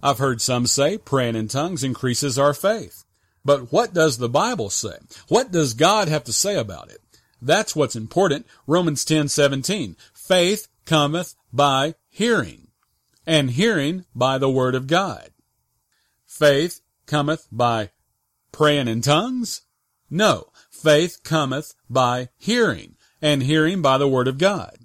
I've 0.03 0.19
heard 0.19 0.43
some 0.43 0.67
say 0.67 0.99
praying 0.99 1.37
in 1.37 1.49
tongues 1.49 1.83
increases 1.83 2.39
our 2.39 2.53
faith. 2.53 3.07
But 3.43 3.73
what 3.73 3.95
does 3.95 4.19
the 4.19 4.29
Bible 4.29 4.69
say? 4.69 4.99
What 5.29 5.51
does 5.51 5.73
God 5.73 6.09
have 6.09 6.25
to 6.25 6.35
say 6.35 6.57
about 6.57 6.91
it? 6.91 7.01
That's 7.41 7.75
what's 7.75 7.97
important. 7.97 8.47
Romans 8.67 9.03
10:17. 9.07 9.97
Faith 10.13 10.69
cometh 10.85 11.35
by 11.51 11.95
hearing, 12.11 12.69
and 13.27 13.53
hearing 13.53 14.05
by 14.15 14.37
the 14.37 14.51
word 14.51 14.75
of 14.75 14.87
God. 14.87 15.31
Faith 16.27 16.83
cometh 17.07 17.49
by 17.51 17.89
praying 18.53 18.87
in 18.87 19.01
tongues? 19.01 19.63
No. 20.11 20.50
Faith 20.83 21.23
cometh 21.25 21.75
by 21.91 22.31
hearing, 22.39 22.97
and 23.21 23.43
hearing 23.43 23.83
by 23.83 23.99
the 23.99 24.09
word 24.09 24.27
of 24.27 24.39
God. 24.39 24.79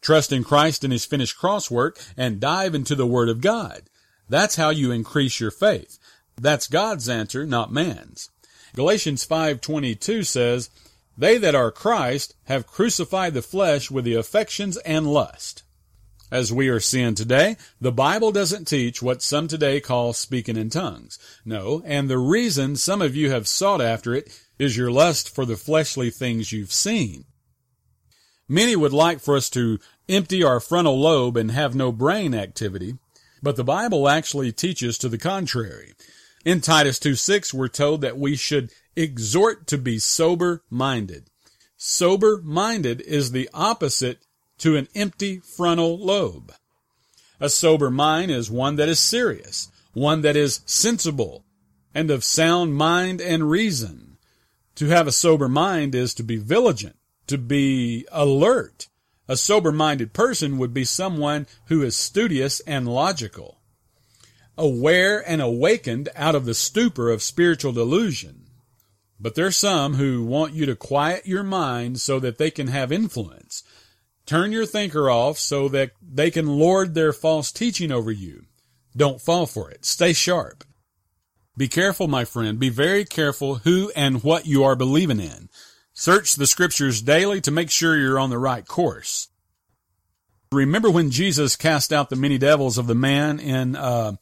Trust 0.00 0.32
in 0.32 0.44
Christ 0.44 0.82
and 0.82 0.92
his 0.92 1.04
finished 1.04 1.36
cross 1.36 1.70
work 1.70 2.00
and 2.16 2.40
dive 2.40 2.74
into 2.74 2.94
the 2.94 3.06
word 3.06 3.28
of 3.28 3.42
God. 3.42 3.82
That's 4.30 4.56
how 4.56 4.70
you 4.70 4.92
increase 4.92 5.38
your 5.38 5.50
faith. 5.50 5.98
That's 6.40 6.68
God's 6.68 7.08
answer, 7.08 7.44
not 7.44 7.70
man's. 7.70 8.30
Galatians 8.74 9.24
5:22 9.24 10.24
says, 10.24 10.70
"They 11.18 11.36
that 11.36 11.54
are 11.54 11.70
Christ 11.70 12.34
have 12.44 12.66
crucified 12.66 13.34
the 13.34 13.42
flesh 13.42 13.90
with 13.90 14.06
the 14.06 14.14
affections 14.14 14.78
and 14.78 15.12
lust." 15.12 15.64
As 16.30 16.52
we 16.52 16.68
are 16.68 16.78
seeing 16.78 17.16
today, 17.16 17.56
the 17.80 17.90
Bible 17.90 18.30
doesn't 18.30 18.66
teach 18.66 19.02
what 19.02 19.20
some 19.20 19.48
today 19.48 19.80
call 19.80 20.12
speaking 20.12 20.56
in 20.56 20.70
tongues. 20.70 21.18
No, 21.44 21.82
and 21.84 22.08
the 22.08 22.18
reason 22.18 22.76
some 22.76 23.02
of 23.02 23.16
you 23.16 23.30
have 23.30 23.48
sought 23.48 23.80
after 23.80 24.14
it 24.14 24.40
is 24.56 24.76
your 24.76 24.92
lust 24.92 25.34
for 25.34 25.44
the 25.44 25.56
fleshly 25.56 26.08
things 26.08 26.52
you've 26.52 26.72
seen. 26.72 27.24
Many 28.48 28.76
would 28.76 28.92
like 28.92 29.18
for 29.18 29.36
us 29.36 29.50
to 29.50 29.80
empty 30.08 30.44
our 30.44 30.60
frontal 30.60 31.00
lobe 31.00 31.36
and 31.36 31.50
have 31.50 31.74
no 31.74 31.90
brain 31.90 32.32
activity, 32.32 32.96
but 33.42 33.56
the 33.56 33.64
Bible 33.64 34.08
actually 34.08 34.52
teaches 34.52 34.98
to 34.98 35.08
the 35.08 35.18
contrary. 35.18 35.94
In 36.44 36.60
Titus 36.60 37.00
2:6, 37.00 37.52
we're 37.52 37.68
told 37.68 38.02
that 38.02 38.18
we 38.18 38.36
should 38.36 38.70
exhort 38.94 39.66
to 39.66 39.78
be 39.78 39.98
sober 39.98 40.62
minded. 40.70 41.28
Sober 41.76 42.40
minded 42.42 43.00
is 43.00 43.32
the 43.32 43.50
opposite 43.52 44.24
to 44.60 44.76
an 44.76 44.88
empty 44.94 45.40
frontal 45.40 45.98
lobe. 45.98 46.52
A 47.40 47.48
sober 47.48 47.90
mind 47.90 48.30
is 48.30 48.50
one 48.50 48.76
that 48.76 48.88
is 48.88 49.00
serious, 49.00 49.70
one 49.92 50.20
that 50.22 50.36
is 50.36 50.60
sensible, 50.66 51.44
and 51.94 52.10
of 52.10 52.22
sound 52.22 52.74
mind 52.74 53.20
and 53.20 53.50
reason. 53.50 54.18
To 54.76 54.86
have 54.86 55.06
a 55.06 55.12
sober 55.12 55.48
mind 55.48 55.94
is 55.94 56.14
to 56.14 56.22
be 56.22 56.36
vigilant, 56.36 56.96
to 57.26 57.38
be 57.38 58.06
alert. 58.12 58.88
A 59.28 59.36
sober 59.36 59.72
minded 59.72 60.12
person 60.12 60.58
would 60.58 60.74
be 60.74 60.84
someone 60.84 61.46
who 61.66 61.82
is 61.82 61.96
studious 61.96 62.60
and 62.60 62.86
logical, 62.88 63.60
aware 64.58 65.26
and 65.28 65.40
awakened 65.40 66.08
out 66.14 66.34
of 66.34 66.44
the 66.44 66.54
stupor 66.54 67.10
of 67.10 67.22
spiritual 67.22 67.72
delusion. 67.72 68.46
But 69.18 69.34
there's 69.34 69.56
some 69.56 69.94
who 69.94 70.24
want 70.24 70.54
you 70.54 70.66
to 70.66 70.74
quiet 70.74 71.26
your 71.26 71.42
mind 71.42 72.00
so 72.00 72.18
that 72.20 72.38
they 72.38 72.50
can 72.50 72.68
have 72.68 72.90
influence. 72.90 73.62
Turn 74.30 74.52
your 74.52 74.64
thinker 74.64 75.10
off 75.10 75.40
so 75.40 75.68
that 75.70 75.90
they 76.00 76.30
can 76.30 76.46
lord 76.46 76.94
their 76.94 77.12
false 77.12 77.50
teaching 77.50 77.90
over 77.90 78.12
you. 78.12 78.44
Don't 78.96 79.20
fall 79.20 79.44
for 79.44 79.72
it. 79.72 79.84
Stay 79.84 80.12
sharp. 80.12 80.62
Be 81.56 81.66
careful, 81.66 82.06
my 82.06 82.24
friend. 82.24 82.56
Be 82.56 82.68
very 82.68 83.04
careful 83.04 83.56
who 83.56 83.90
and 83.96 84.22
what 84.22 84.46
you 84.46 84.62
are 84.62 84.76
believing 84.76 85.18
in. 85.18 85.48
Search 85.94 86.36
the 86.36 86.46
scriptures 86.46 87.02
daily 87.02 87.40
to 87.40 87.50
make 87.50 87.72
sure 87.72 87.96
you're 87.96 88.20
on 88.20 88.30
the 88.30 88.38
right 88.38 88.64
course. 88.64 89.30
Remember 90.52 90.92
when 90.92 91.10
Jesus 91.10 91.56
cast 91.56 91.92
out 91.92 92.08
the 92.08 92.14
many 92.14 92.38
devils 92.38 92.78
of 92.78 92.86
the 92.86 92.94
man 92.94 93.40
in, 93.40 93.74
uh, 93.74 94.12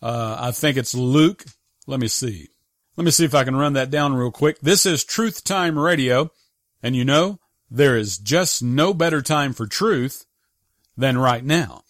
uh, 0.00 0.36
I 0.40 0.52
think 0.52 0.78
it's 0.78 0.94
Luke. 0.94 1.44
Let 1.86 2.00
me 2.00 2.08
see. 2.08 2.48
Let 2.96 3.04
me 3.04 3.10
see 3.10 3.26
if 3.26 3.34
I 3.34 3.44
can 3.44 3.56
run 3.56 3.74
that 3.74 3.90
down 3.90 4.14
real 4.14 4.30
quick. 4.30 4.60
This 4.60 4.86
is 4.86 5.04
Truth 5.04 5.44
Time 5.44 5.78
Radio. 5.78 6.30
And 6.82 6.96
you 6.96 7.04
know, 7.04 7.38
there 7.74 7.96
is 7.96 8.18
just 8.18 8.62
no 8.62 8.92
better 8.92 9.22
time 9.22 9.54
for 9.54 9.66
truth 9.66 10.26
than 10.96 11.16
right 11.16 11.42
now. 11.42 11.82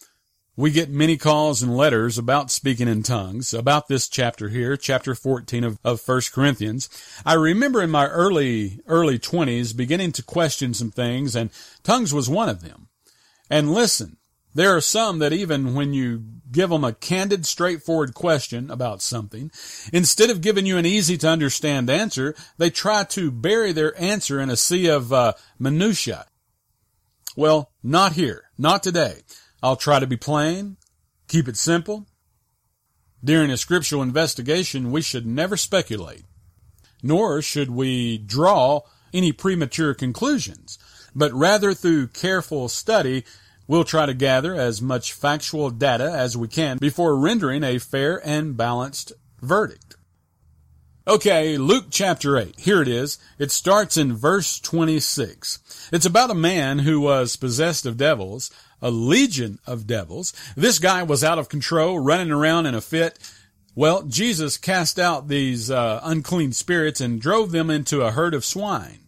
We 0.55 0.71
get 0.71 0.89
many 0.89 1.17
calls 1.17 1.61
and 1.61 1.75
letters 1.75 2.17
about 2.17 2.51
speaking 2.51 2.87
in 2.87 3.03
tongues, 3.03 3.53
about 3.53 3.87
this 3.87 4.07
chapter 4.07 4.49
here, 4.49 4.77
chapter 4.77 5.13
14 5.13 5.63
of, 5.63 5.79
of 5.83 6.07
1 6.07 6.21
Corinthians. 6.31 6.89
I 7.25 7.33
remember 7.33 7.81
in 7.81 7.89
my 7.89 8.07
early, 8.07 8.79
early 8.87 9.19
20s 9.19 9.75
beginning 9.75 10.11
to 10.13 10.23
question 10.23 10.73
some 10.73 10.91
things, 10.91 11.35
and 11.35 11.49
tongues 11.81 12.13
was 12.13 12.29
one 12.29 12.49
of 12.49 12.61
them. 12.61 12.87
And 13.49 13.73
listen, 13.73 14.17
there 14.53 14.75
are 14.75 14.81
some 14.81 15.19
that 15.19 15.33
even 15.33 15.73
when 15.73 15.93
you 15.93 16.23
give 16.51 16.69
them 16.69 16.83
a 16.83 16.93
candid, 16.93 17.45
straightforward 17.45 18.13
question 18.13 18.69
about 18.69 19.01
something, 19.01 19.51
instead 19.91 20.29
of 20.29 20.41
giving 20.41 20.65
you 20.65 20.77
an 20.77 20.85
easy 20.85 21.17
to 21.17 21.27
understand 21.27 21.89
answer, 21.89 22.35
they 22.57 22.69
try 22.69 23.03
to 23.03 23.31
bury 23.31 23.71
their 23.71 23.99
answer 23.99 24.39
in 24.39 24.49
a 24.49 24.57
sea 24.57 24.87
of 24.87 25.11
uh, 25.11 25.33
minutia. 25.57 26.25
Well, 27.35 27.71
not 27.81 28.13
here, 28.13 28.51
not 28.57 28.83
today. 28.83 29.21
I'll 29.63 29.75
try 29.75 29.99
to 29.99 30.07
be 30.07 30.17
plain, 30.17 30.77
keep 31.27 31.47
it 31.47 31.57
simple. 31.57 32.05
During 33.23 33.49
a 33.49 33.57
scriptural 33.57 34.03
investigation, 34.03 34.91
we 34.91 35.01
should 35.01 35.25
never 35.25 35.57
speculate, 35.57 36.25
nor 37.01 37.41
should 37.41 37.71
we 37.71 38.17
draw 38.17 38.81
any 39.13 39.31
premature 39.31 39.93
conclusions, 39.93 40.77
but 41.15 41.31
rather 41.33 41.73
through 41.73 42.07
careful 42.07 42.67
study 42.67 43.23
We'll 43.67 43.85
try 43.85 44.05
to 44.05 44.13
gather 44.13 44.55
as 44.55 44.81
much 44.81 45.13
factual 45.13 45.69
data 45.69 46.11
as 46.11 46.35
we 46.35 46.47
can 46.47 46.77
before 46.77 47.17
rendering 47.17 47.63
a 47.63 47.79
fair 47.79 48.21
and 48.27 48.57
balanced 48.57 49.13
verdict. 49.41 49.95
Okay, 51.05 51.57
Luke 51.57 51.87
chapter 51.89 52.37
8. 52.37 52.57
Here 52.59 52.81
it 52.81 52.87
is. 52.87 53.19
It 53.37 53.51
starts 53.51 53.97
in 53.97 54.15
verse 54.15 54.57
26. 54.59 55.89
It's 55.91 56.05
about 56.05 56.31
a 56.31 56.35
man 56.35 56.79
who 56.79 57.01
was 57.01 57.35
possessed 57.35 57.85
of 57.85 57.97
devils, 57.97 58.49
a 58.81 58.89
legion 58.89 59.59
of 59.67 59.85
devils. 59.85 60.33
This 60.55 60.79
guy 60.79 61.03
was 61.03 61.21
out 61.21 61.39
of 61.39 61.49
control, 61.49 61.99
running 61.99 62.31
around 62.31 62.67
in 62.67 62.75
a 62.75 62.79
fit. 62.79 63.19
Well, 63.75 64.03
Jesus 64.03 64.57
cast 64.57 64.97
out 64.97 65.27
these 65.27 65.69
uh, 65.69 65.99
unclean 66.03 66.53
spirits 66.53 67.01
and 67.01 67.19
drove 67.19 67.51
them 67.51 67.69
into 67.69 68.01
a 68.01 68.11
herd 68.11 68.33
of 68.33 68.45
swine. 68.45 68.99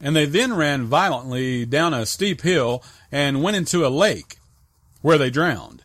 And 0.00 0.16
they 0.16 0.26
then 0.26 0.54
ran 0.54 0.86
violently 0.86 1.64
down 1.64 1.94
a 1.94 2.06
steep 2.06 2.42
hill 2.42 2.82
and 3.10 3.42
went 3.42 3.56
into 3.56 3.86
a 3.86 3.88
lake 3.88 4.36
where 5.02 5.18
they 5.18 5.30
drowned. 5.30 5.82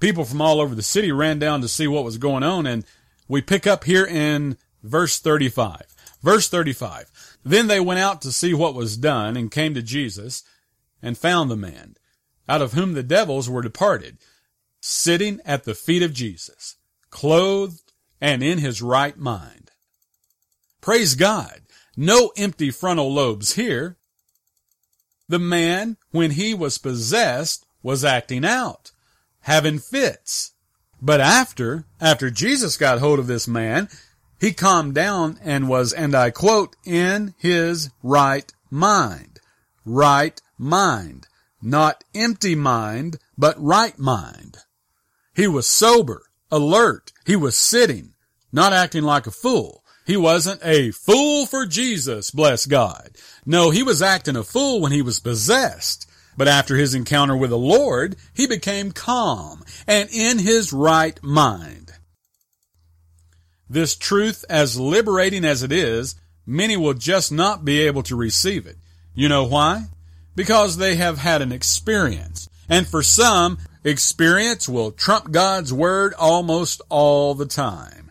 People 0.00 0.24
from 0.24 0.40
all 0.40 0.60
over 0.60 0.74
the 0.74 0.82
city 0.82 1.10
ran 1.12 1.38
down 1.38 1.60
to 1.60 1.68
see 1.68 1.86
what 1.86 2.04
was 2.04 2.18
going 2.18 2.42
on, 2.42 2.66
and 2.66 2.84
we 3.26 3.42
pick 3.42 3.66
up 3.66 3.84
here 3.84 4.04
in 4.04 4.56
verse 4.82 5.18
35. 5.18 5.82
Verse 6.22 6.48
35. 6.48 7.38
Then 7.44 7.66
they 7.66 7.80
went 7.80 8.00
out 8.00 8.22
to 8.22 8.32
see 8.32 8.54
what 8.54 8.74
was 8.74 8.96
done 8.96 9.36
and 9.36 9.50
came 9.50 9.74
to 9.74 9.82
Jesus 9.82 10.42
and 11.02 11.16
found 11.16 11.50
the 11.50 11.56
man, 11.56 11.96
out 12.48 12.62
of 12.62 12.72
whom 12.72 12.94
the 12.94 13.02
devils 13.02 13.48
were 13.48 13.62
departed, 13.62 14.18
sitting 14.80 15.40
at 15.44 15.64
the 15.64 15.74
feet 15.74 16.02
of 16.02 16.12
Jesus, 16.12 16.76
clothed 17.10 17.92
and 18.20 18.42
in 18.42 18.58
his 18.58 18.82
right 18.82 19.16
mind. 19.16 19.70
Praise 20.80 21.14
God. 21.14 21.60
No 21.96 22.32
empty 22.36 22.70
frontal 22.70 23.12
lobes 23.12 23.54
here. 23.54 23.97
The 25.28 25.38
man, 25.38 25.96
when 26.10 26.32
he 26.32 26.54
was 26.54 26.78
possessed, 26.78 27.66
was 27.82 28.04
acting 28.04 28.44
out, 28.44 28.92
having 29.40 29.78
fits. 29.78 30.52
But 31.00 31.20
after, 31.20 31.84
after 32.00 32.30
Jesus 32.30 32.76
got 32.76 32.98
hold 32.98 33.18
of 33.18 33.26
this 33.26 33.46
man, 33.46 33.88
he 34.40 34.52
calmed 34.52 34.94
down 34.94 35.38
and 35.42 35.68
was, 35.68 35.92
and 35.92 36.14
I 36.14 36.30
quote, 36.30 36.76
in 36.84 37.34
his 37.38 37.90
right 38.02 38.50
mind. 38.70 39.40
Right 39.84 40.40
mind. 40.56 41.26
Not 41.60 42.04
empty 42.14 42.54
mind, 42.54 43.18
but 43.36 43.60
right 43.62 43.98
mind. 43.98 44.58
He 45.34 45.46
was 45.46 45.66
sober, 45.66 46.22
alert. 46.50 47.12
He 47.26 47.36
was 47.36 47.56
sitting, 47.56 48.14
not 48.52 48.72
acting 48.72 49.02
like 49.02 49.26
a 49.26 49.32
fool. 49.32 49.84
He 50.08 50.16
wasn't 50.16 50.64
a 50.64 50.90
fool 50.90 51.44
for 51.44 51.66
Jesus, 51.66 52.30
bless 52.30 52.64
God. 52.64 53.10
No, 53.44 53.68
he 53.70 53.82
was 53.82 54.00
acting 54.00 54.36
a 54.36 54.42
fool 54.42 54.80
when 54.80 54.90
he 54.90 55.02
was 55.02 55.20
possessed. 55.20 56.10
But 56.34 56.48
after 56.48 56.76
his 56.76 56.94
encounter 56.94 57.36
with 57.36 57.50
the 57.50 57.58
Lord, 57.58 58.16
he 58.32 58.46
became 58.46 58.92
calm 58.92 59.62
and 59.86 60.08
in 60.08 60.38
his 60.38 60.72
right 60.72 61.22
mind. 61.22 61.92
This 63.68 63.94
truth, 63.94 64.46
as 64.48 64.80
liberating 64.80 65.44
as 65.44 65.62
it 65.62 65.72
is, 65.72 66.14
many 66.46 66.78
will 66.78 66.94
just 66.94 67.30
not 67.30 67.66
be 67.66 67.82
able 67.82 68.02
to 68.04 68.16
receive 68.16 68.66
it. 68.66 68.78
You 69.14 69.28
know 69.28 69.44
why? 69.44 69.88
Because 70.34 70.78
they 70.78 70.94
have 70.94 71.18
had 71.18 71.42
an 71.42 71.52
experience. 71.52 72.48
And 72.66 72.88
for 72.88 73.02
some, 73.02 73.58
experience 73.84 74.70
will 74.70 74.90
trump 74.90 75.32
God's 75.32 75.70
word 75.70 76.14
almost 76.14 76.80
all 76.88 77.34
the 77.34 77.44
time. 77.44 78.07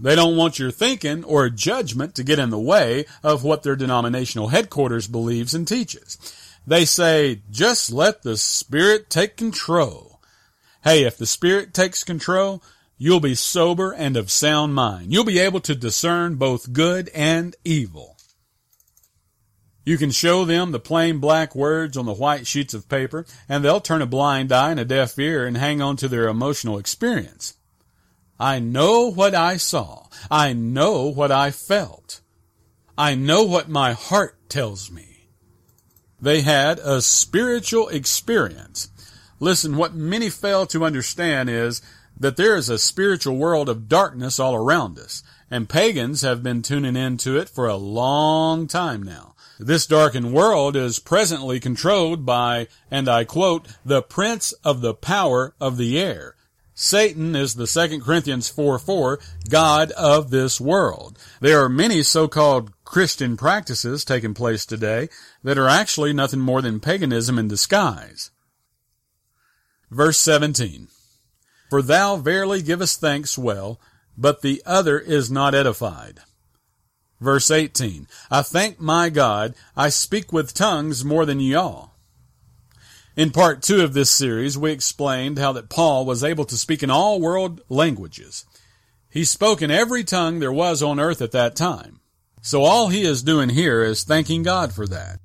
They 0.00 0.14
don't 0.14 0.36
want 0.36 0.58
your 0.58 0.70
thinking 0.70 1.24
or 1.24 1.48
judgment 1.50 2.14
to 2.14 2.24
get 2.24 2.38
in 2.38 2.50
the 2.50 2.58
way 2.58 3.04
of 3.22 3.44
what 3.44 3.62
their 3.62 3.76
denominational 3.76 4.48
headquarters 4.48 5.08
believes 5.08 5.54
and 5.54 5.66
teaches. 5.66 6.18
They 6.66 6.84
say, 6.84 7.42
just 7.50 7.90
let 7.90 8.22
the 8.22 8.36
Spirit 8.36 9.10
take 9.10 9.36
control. 9.36 10.20
Hey, 10.84 11.04
if 11.04 11.16
the 11.16 11.26
Spirit 11.26 11.74
takes 11.74 12.04
control, 12.04 12.62
you'll 12.96 13.20
be 13.20 13.34
sober 13.34 13.92
and 13.92 14.16
of 14.16 14.30
sound 14.30 14.74
mind. 14.74 15.12
You'll 15.12 15.24
be 15.24 15.38
able 15.38 15.60
to 15.60 15.74
discern 15.74 16.36
both 16.36 16.72
good 16.72 17.10
and 17.14 17.56
evil. 17.64 18.16
You 19.84 19.96
can 19.96 20.10
show 20.10 20.44
them 20.44 20.72
the 20.72 20.78
plain 20.78 21.18
black 21.18 21.54
words 21.54 21.96
on 21.96 22.04
the 22.04 22.12
white 22.12 22.46
sheets 22.46 22.74
of 22.74 22.90
paper, 22.90 23.24
and 23.48 23.64
they'll 23.64 23.80
turn 23.80 24.02
a 24.02 24.06
blind 24.06 24.52
eye 24.52 24.70
and 24.70 24.78
a 24.78 24.84
deaf 24.84 25.18
ear 25.18 25.46
and 25.46 25.56
hang 25.56 25.80
on 25.80 25.96
to 25.96 26.08
their 26.08 26.28
emotional 26.28 26.76
experience. 26.76 27.54
I 28.40 28.60
know 28.60 29.10
what 29.10 29.34
I 29.34 29.56
saw. 29.56 30.06
I 30.30 30.52
know 30.52 31.04
what 31.04 31.32
I 31.32 31.50
felt. 31.50 32.20
I 32.96 33.14
know 33.14 33.42
what 33.42 33.68
my 33.68 33.92
heart 33.92 34.48
tells 34.48 34.90
me. 34.90 35.28
They 36.20 36.42
had 36.42 36.78
a 36.80 37.00
spiritual 37.00 37.88
experience. 37.88 38.90
Listen, 39.40 39.76
what 39.76 39.94
many 39.94 40.30
fail 40.30 40.66
to 40.66 40.84
understand 40.84 41.48
is 41.48 41.80
that 42.18 42.36
there 42.36 42.56
is 42.56 42.68
a 42.68 42.78
spiritual 42.78 43.36
world 43.36 43.68
of 43.68 43.88
darkness 43.88 44.40
all 44.40 44.54
around 44.54 44.98
us, 44.98 45.22
and 45.50 45.68
pagans 45.68 46.22
have 46.22 46.42
been 46.42 46.62
tuning 46.62 46.96
into 46.96 47.38
it 47.38 47.48
for 47.48 47.68
a 47.68 47.76
long 47.76 48.66
time 48.66 49.02
now. 49.02 49.34
This 49.60 49.86
darkened 49.86 50.32
world 50.32 50.76
is 50.76 50.98
presently 50.98 51.60
controlled 51.60 52.26
by, 52.26 52.68
and 52.90 53.08
I 53.08 53.24
quote, 53.24 53.68
the 53.84 54.02
prince 54.02 54.52
of 54.64 54.80
the 54.80 54.94
power 54.94 55.54
of 55.60 55.76
the 55.76 55.98
air, 55.98 56.34
Satan 56.80 57.34
is 57.34 57.56
the 57.56 57.66
2 57.66 58.02
Corinthians 58.02 58.48
4 58.48 58.78
4, 58.78 59.18
God 59.50 59.90
of 59.90 60.30
this 60.30 60.60
world. 60.60 61.18
There 61.40 61.60
are 61.60 61.68
many 61.68 62.04
so-called 62.04 62.70
Christian 62.84 63.36
practices 63.36 64.04
taking 64.04 64.32
place 64.32 64.64
today 64.64 65.08
that 65.42 65.58
are 65.58 65.66
actually 65.66 66.12
nothing 66.12 66.38
more 66.38 66.62
than 66.62 66.78
paganism 66.78 67.36
in 67.36 67.48
disguise. 67.48 68.30
Verse 69.90 70.18
17. 70.18 70.86
For 71.68 71.82
thou 71.82 72.14
verily 72.14 72.62
givest 72.62 73.00
thanks 73.00 73.36
well, 73.36 73.80
but 74.16 74.42
the 74.42 74.62
other 74.64 75.00
is 75.00 75.32
not 75.32 75.56
edified. 75.56 76.20
Verse 77.20 77.50
18. 77.50 78.06
I 78.30 78.42
thank 78.42 78.78
my 78.78 79.08
God, 79.08 79.56
I 79.76 79.88
speak 79.88 80.32
with 80.32 80.54
tongues 80.54 81.04
more 81.04 81.26
than 81.26 81.40
ye 81.40 81.56
all. 81.56 81.97
In 83.18 83.32
part 83.32 83.62
two 83.62 83.80
of 83.80 83.94
this 83.94 84.12
series, 84.12 84.56
we 84.56 84.70
explained 84.70 85.40
how 85.40 85.50
that 85.50 85.68
Paul 85.68 86.06
was 86.06 86.22
able 86.22 86.44
to 86.44 86.56
speak 86.56 86.84
in 86.84 86.88
all 86.88 87.20
world 87.20 87.60
languages. 87.68 88.44
He 89.10 89.24
spoke 89.24 89.60
in 89.60 89.72
every 89.72 90.04
tongue 90.04 90.38
there 90.38 90.52
was 90.52 90.84
on 90.84 91.00
earth 91.00 91.20
at 91.20 91.32
that 91.32 91.56
time. 91.56 91.98
So 92.42 92.62
all 92.62 92.90
he 92.90 93.02
is 93.02 93.24
doing 93.24 93.48
here 93.48 93.82
is 93.82 94.04
thanking 94.04 94.44
God 94.44 94.72
for 94.72 94.86
that. 94.86 95.18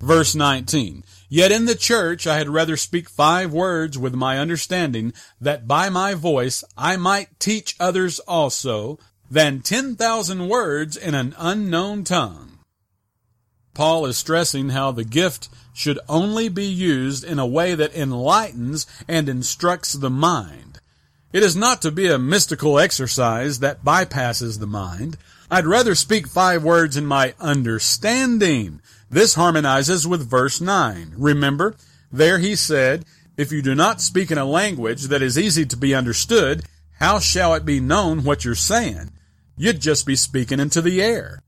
Verse 0.00 0.34
19. 0.34 1.04
Yet 1.28 1.52
in 1.52 1.66
the 1.66 1.76
church 1.76 2.26
I 2.26 2.38
had 2.38 2.48
rather 2.48 2.76
speak 2.76 3.08
five 3.08 3.52
words 3.52 3.96
with 3.96 4.16
my 4.16 4.36
understanding, 4.36 5.12
that 5.40 5.68
by 5.68 5.90
my 5.90 6.14
voice 6.14 6.64
I 6.76 6.96
might 6.96 7.38
teach 7.38 7.76
others 7.78 8.18
also, 8.18 8.98
than 9.30 9.60
ten 9.60 9.94
thousand 9.94 10.48
words 10.48 10.96
in 10.96 11.14
an 11.14 11.36
unknown 11.38 12.02
tongue. 12.02 12.57
Paul 13.78 14.06
is 14.06 14.18
stressing 14.18 14.70
how 14.70 14.90
the 14.90 15.04
gift 15.04 15.48
should 15.72 16.00
only 16.08 16.48
be 16.48 16.64
used 16.64 17.22
in 17.22 17.38
a 17.38 17.46
way 17.46 17.76
that 17.76 17.94
enlightens 17.94 18.88
and 19.06 19.28
instructs 19.28 19.92
the 19.92 20.10
mind. 20.10 20.80
It 21.32 21.44
is 21.44 21.54
not 21.54 21.80
to 21.82 21.92
be 21.92 22.08
a 22.08 22.18
mystical 22.18 22.80
exercise 22.80 23.60
that 23.60 23.84
bypasses 23.84 24.58
the 24.58 24.66
mind. 24.66 25.16
I'd 25.48 25.64
rather 25.64 25.94
speak 25.94 26.26
five 26.26 26.64
words 26.64 26.96
in 26.96 27.06
my 27.06 27.34
understanding. 27.38 28.80
This 29.08 29.34
harmonizes 29.34 30.08
with 30.08 30.28
verse 30.28 30.60
9. 30.60 31.12
Remember, 31.16 31.76
there 32.10 32.40
he 32.40 32.56
said, 32.56 33.04
If 33.36 33.52
you 33.52 33.62
do 33.62 33.76
not 33.76 34.00
speak 34.00 34.32
in 34.32 34.38
a 34.38 34.44
language 34.44 35.04
that 35.04 35.22
is 35.22 35.38
easy 35.38 35.64
to 35.66 35.76
be 35.76 35.94
understood, 35.94 36.64
how 36.98 37.20
shall 37.20 37.54
it 37.54 37.64
be 37.64 37.78
known 37.78 38.24
what 38.24 38.44
you're 38.44 38.56
saying? 38.56 39.12
You'd 39.56 39.80
just 39.80 40.04
be 40.04 40.16
speaking 40.16 40.58
into 40.58 40.82
the 40.82 41.00
air 41.00 41.44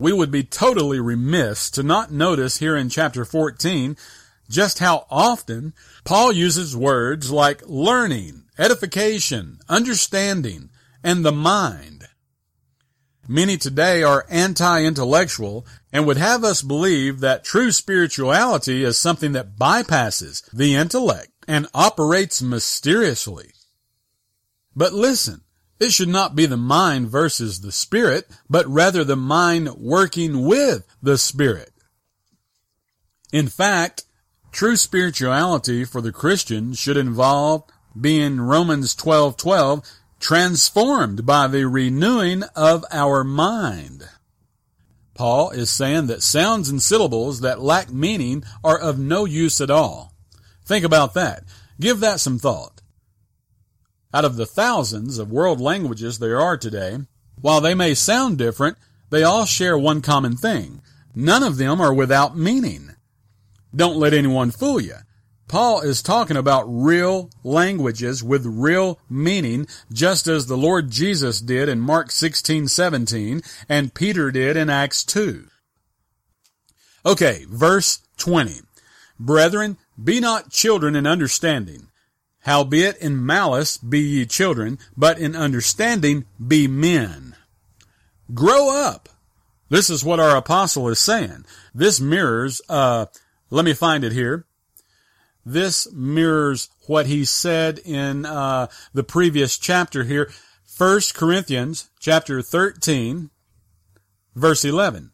we 0.00 0.12
would 0.14 0.30
be 0.30 0.42
totally 0.42 0.98
remiss 0.98 1.70
to 1.70 1.82
not 1.82 2.10
notice 2.10 2.56
here 2.56 2.74
in 2.74 2.88
chapter 2.88 3.24
14 3.24 3.96
just 4.48 4.78
how 4.78 5.06
often 5.10 5.74
Paul 6.04 6.32
uses 6.32 6.74
words 6.74 7.30
like 7.30 7.62
learning, 7.66 8.44
edification, 8.58 9.58
understanding, 9.68 10.70
and 11.04 11.24
the 11.24 11.32
mind. 11.32 12.08
Many 13.28 13.58
today 13.58 14.02
are 14.02 14.26
anti-intellectual 14.28 15.66
and 15.92 16.06
would 16.06 16.16
have 16.16 16.42
us 16.42 16.62
believe 16.62 17.20
that 17.20 17.44
true 17.44 17.70
spirituality 17.70 18.82
is 18.82 18.98
something 18.98 19.32
that 19.32 19.56
bypasses 19.56 20.50
the 20.50 20.74
intellect 20.74 21.30
and 21.46 21.68
operates 21.74 22.40
mysteriously. 22.40 23.52
But 24.74 24.94
listen, 24.94 25.42
it 25.80 25.92
should 25.92 26.08
not 26.08 26.36
be 26.36 26.44
the 26.46 26.58
mind 26.58 27.08
versus 27.08 27.60
the 27.60 27.72
spirit, 27.72 28.28
but 28.48 28.66
rather 28.68 29.02
the 29.02 29.16
mind 29.16 29.74
working 29.76 30.44
with 30.44 30.86
the 31.02 31.16
spirit. 31.16 31.72
In 33.32 33.48
fact, 33.48 34.04
true 34.52 34.76
spirituality 34.76 35.84
for 35.84 36.00
the 36.00 36.12
Christian 36.12 36.74
should 36.74 36.98
involve 36.98 37.64
being 37.98 38.40
Romans 38.40 38.94
12:12 38.94 39.82
transformed 40.20 41.24
by 41.24 41.46
the 41.46 41.66
renewing 41.66 42.42
of 42.54 42.84
our 42.90 43.24
mind. 43.24 44.08
Paul 45.14 45.50
is 45.50 45.70
saying 45.70 46.06
that 46.06 46.22
sounds 46.22 46.68
and 46.68 46.82
syllables 46.82 47.40
that 47.40 47.60
lack 47.60 47.90
meaning 47.90 48.44
are 48.62 48.78
of 48.78 48.98
no 48.98 49.24
use 49.24 49.60
at 49.60 49.70
all. 49.70 50.14
Think 50.64 50.84
about 50.84 51.14
that. 51.14 51.44
Give 51.80 52.00
that 52.00 52.20
some 52.20 52.38
thought. 52.38 52.79
Out 54.12 54.24
of 54.24 54.36
the 54.36 54.46
thousands 54.46 55.18
of 55.18 55.30
world 55.30 55.60
languages 55.60 56.18
there 56.18 56.40
are 56.40 56.56
today, 56.56 56.98
while 57.40 57.60
they 57.60 57.74
may 57.74 57.94
sound 57.94 58.38
different, 58.38 58.76
they 59.10 59.22
all 59.22 59.44
share 59.44 59.78
one 59.78 60.00
common 60.00 60.36
thing. 60.36 60.82
None 61.14 61.42
of 61.42 61.56
them 61.56 61.80
are 61.80 61.94
without 61.94 62.36
meaning. 62.36 62.96
Don't 63.74 63.98
let 63.98 64.12
anyone 64.12 64.50
fool 64.50 64.80
you. 64.80 64.96
Paul 65.46 65.80
is 65.80 66.02
talking 66.02 66.36
about 66.36 66.62
real 66.66 67.30
languages 67.42 68.22
with 68.22 68.46
real 68.46 69.00
meaning, 69.08 69.66
just 69.92 70.28
as 70.28 70.46
the 70.46 70.56
Lord 70.56 70.90
Jesus 70.90 71.40
did 71.40 71.68
in 71.68 71.80
Mark 71.80 72.10
16:17 72.10 73.42
and 73.68 73.94
Peter 73.94 74.30
did 74.30 74.56
in 74.56 74.70
Acts 74.70 75.04
2. 75.04 75.48
Okay, 77.04 77.46
verse 77.48 78.00
20. 78.16 78.60
Brethren, 79.18 79.76
be 80.02 80.20
not 80.20 80.50
children 80.50 80.94
in 80.94 81.06
understanding, 81.06 81.89
Howbeit 82.40 82.96
in 82.98 83.24
malice 83.24 83.76
be 83.76 84.00
ye 84.00 84.26
children, 84.26 84.78
but 84.96 85.18
in 85.18 85.36
understanding 85.36 86.24
be 86.44 86.66
men. 86.66 87.36
Grow 88.32 88.70
up. 88.70 89.08
This 89.68 89.90
is 89.90 90.04
what 90.04 90.20
our 90.20 90.36
apostle 90.36 90.88
is 90.88 90.98
saying. 90.98 91.44
This 91.74 92.00
mirrors, 92.00 92.60
uh, 92.68 93.06
let 93.50 93.64
me 93.64 93.72
find 93.72 94.04
it 94.04 94.12
here. 94.12 94.46
This 95.44 95.90
mirrors 95.92 96.68
what 96.86 97.06
he 97.06 97.24
said 97.24 97.78
in, 97.84 98.26
uh, 98.26 98.68
the 98.92 99.04
previous 99.04 99.58
chapter 99.58 100.04
here. 100.04 100.30
First 100.64 101.14
Corinthians 101.14 101.90
chapter 102.00 102.42
13 102.42 103.30
Verse 104.34 104.64
11. 104.64 105.09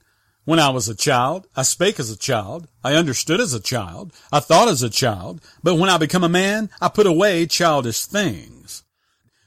When 0.47 0.61
I 0.61 0.69
was 0.69 0.89
a 0.89 0.95
child, 0.95 1.49
I 1.57 1.63
spake 1.63 1.99
as 1.99 2.09
a 2.09 2.17
child, 2.17 2.69
I 2.85 2.95
understood 2.95 3.41
as 3.41 3.53
a 3.53 3.59
child, 3.59 4.13
I 4.31 4.39
thought 4.39 4.69
as 4.69 4.81
a 4.81 4.89
child, 4.89 5.41
but 5.61 5.75
when 5.75 5.91
I 5.91 5.99
become 5.99 6.23
a 6.23 6.29
man, 6.29 6.71
I 6.81 6.89
put 6.89 7.05
away 7.05 7.47
childish 7.47 8.05
things. 8.05 8.85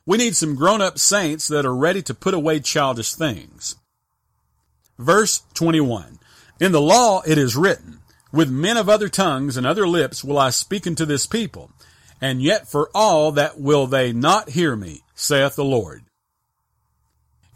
We 0.06 0.18
need 0.18 0.36
some 0.36 0.56
grown-up 0.56 1.00
saints 1.00 1.48
that 1.48 1.66
are 1.66 1.74
ready 1.74 2.02
to 2.02 2.14
put 2.14 2.34
away 2.34 2.60
childish 2.60 3.14
things. 3.14 3.78
Verse 4.98 5.44
21. 5.54 6.20
In 6.60 6.74
the 6.74 6.82
law 6.82 7.22
it 7.26 7.38
is 7.38 7.56
written, 7.56 8.00
With 8.34 8.50
men 8.52 8.76
of 8.76 8.90
other 8.90 9.08
tongues 9.08 9.56
and 9.56 9.66
other 9.66 9.88
lips 9.88 10.22
will 10.22 10.38
I 10.38 10.50
speak 10.50 10.86
unto 10.86 11.06
this 11.06 11.26
people, 11.26 11.72
and 12.20 12.42
yet 12.42 12.68
for 12.68 12.90
all 12.94 13.32
that 13.32 13.58
will 13.58 13.88
they 13.88 14.12
not 14.12 14.50
hear 14.50 14.76
me, 14.76 15.04
saith 15.16 15.56
the 15.56 15.64
Lord 15.64 16.09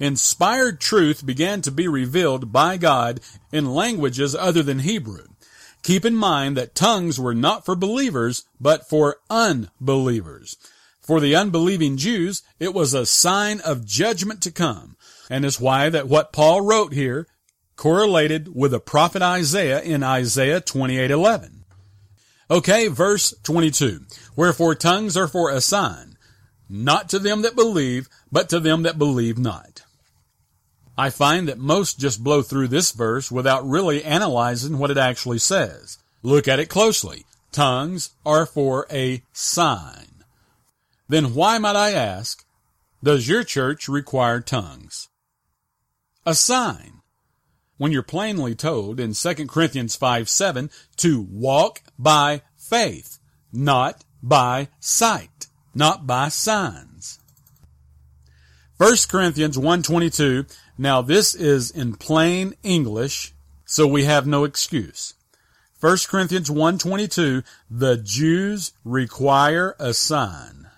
inspired 0.04 0.80
truth 0.80 1.26
began 1.26 1.62
to 1.62 1.72
be 1.72 1.88
revealed 1.88 2.52
by 2.52 2.78
God 2.78 3.22
in 3.52 3.74
languages 3.74 4.36
other 4.36 4.62
than 4.62 4.80
Hebrew. 4.80 5.26
Keep 5.84 6.06
in 6.06 6.16
mind 6.16 6.56
that 6.58 6.76
tongues 6.76 7.20
were 7.20 7.36
not 7.36 7.66
for 7.66 7.76
believers, 7.76 8.46
but 8.60 8.88
for 8.88 9.18
unbelievers. 9.30 10.58
For 11.02 11.20
the 11.20 11.36
unbelieving 11.36 11.98
Jews, 11.98 12.42
it 12.60 12.74
was 12.74 12.94
a 12.94 13.06
sign 13.06 13.60
of 13.60 13.86
judgment 13.86 14.42
to 14.44 14.52
come, 14.52 14.96
and 15.30 15.44
is 15.44 15.60
why 15.60 15.90
that 15.90 16.08
what 16.08 16.32
Paul 16.32 16.62
wrote 16.62 16.94
here 16.94 17.28
correlated 17.76 18.56
with 18.56 18.72
the 18.72 18.80
prophet 18.80 19.22
Isaiah 19.22 19.82
in 19.82 20.04
Isaiah 20.04 20.62
28:11. 20.62 21.66
Okay, 22.50 22.88
verse 22.88 23.34
22. 23.44 24.06
Wherefore 24.36 24.76
tongues 24.76 25.18
are 25.18 25.28
for 25.28 25.50
a 25.50 25.60
sign, 25.60 26.18
not 26.70 27.10
to 27.10 27.20
them 27.20 27.42
that 27.42 27.56
believe, 27.56 28.08
but 28.32 28.50
to 28.50 28.60
them 28.60 28.84
that 28.84 28.98
believe 28.98 29.38
not. 29.38 29.83
I 30.98 31.10
find 31.10 31.48
that 31.48 31.58
most 31.58 32.00
just 32.00 32.24
blow 32.24 32.42
through 32.42 32.68
this 32.68 32.92
verse 32.92 33.32
without 33.32 33.68
really 33.68 34.04
analyzing 34.04 34.78
what 34.78 34.92
it 34.92 34.98
actually 34.98 35.40
says. 35.40 35.98
Look 36.22 36.48
at 36.48 36.60
it 36.60 36.70
closely. 36.70 37.26
Tongues 37.52 38.12
are 38.26 38.46
for 38.46 38.88
a 38.92 39.24
sign. 39.32 40.24
Then 41.08 41.34
why 41.34 41.58
might 41.58 41.76
I 41.76 41.92
ask, 41.92 42.46
does 43.04 43.28
your 43.28 43.44
church 43.44 43.88
require 43.88 44.40
tongues? 44.40 45.10
A 46.26 46.34
sign. 46.34 47.02
When 47.78 47.92
you're 47.92 48.04
plainly 48.04 48.56
told 48.56 49.00
in 49.00 49.14
2 49.14 49.48
Corinthians 49.48 49.96
5 49.96 50.30
7 50.30 50.70
to 50.98 51.22
walk 51.30 51.82
by 52.00 52.44
faith, 52.56 53.20
not 53.52 54.06
by 54.22 54.70
sight, 54.80 55.48
not 55.76 56.08
by 56.08 56.30
signs. 56.30 57.20
1 58.78 58.96
Corinthians 59.10 59.58
122 59.58 60.46
now 60.78 61.02
this 61.02 61.36
is 61.36 61.72
in 61.72 61.96
plain 61.96 62.54
English, 62.64 63.34
so 63.66 63.88
we 63.88 64.06
have 64.06 64.28
no 64.28 64.44
excuse. 64.44 65.14
1 65.80 65.98
Corinthians 66.08 66.50
1.22, 66.50 67.44
the 67.70 67.98
Jews 67.98 68.72
require 68.86 69.76
a 69.80 69.94
sign. 69.94 70.70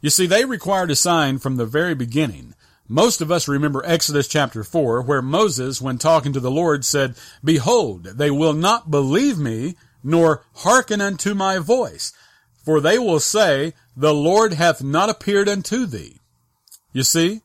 You 0.00 0.08
see, 0.08 0.26
they 0.26 0.46
required 0.46 0.90
a 0.90 0.96
sign 0.96 1.38
from 1.38 1.56
the 1.56 1.66
very 1.66 1.94
beginning. 1.94 2.54
Most 2.88 3.20
of 3.20 3.30
us 3.30 3.46
remember 3.46 3.84
Exodus 3.84 4.26
chapter 4.26 4.64
4, 4.64 5.02
where 5.02 5.22
Moses, 5.22 5.80
when 5.80 5.98
talking 5.98 6.32
to 6.32 6.40
the 6.40 6.50
Lord, 6.50 6.84
said, 6.84 7.14
Behold, 7.44 8.04
they 8.04 8.30
will 8.30 8.54
not 8.54 8.90
believe 8.90 9.38
me, 9.38 9.76
nor 10.02 10.42
hearken 10.54 11.00
unto 11.00 11.34
my 11.34 11.58
voice, 11.58 12.12
for 12.64 12.80
they 12.80 12.98
will 12.98 13.20
say, 13.20 13.74
The 13.94 14.14
Lord 14.14 14.54
hath 14.54 14.82
not 14.82 15.10
appeared 15.10 15.48
unto 15.48 15.84
thee. 15.84 16.16
You 16.92 17.02
see, 17.02 17.42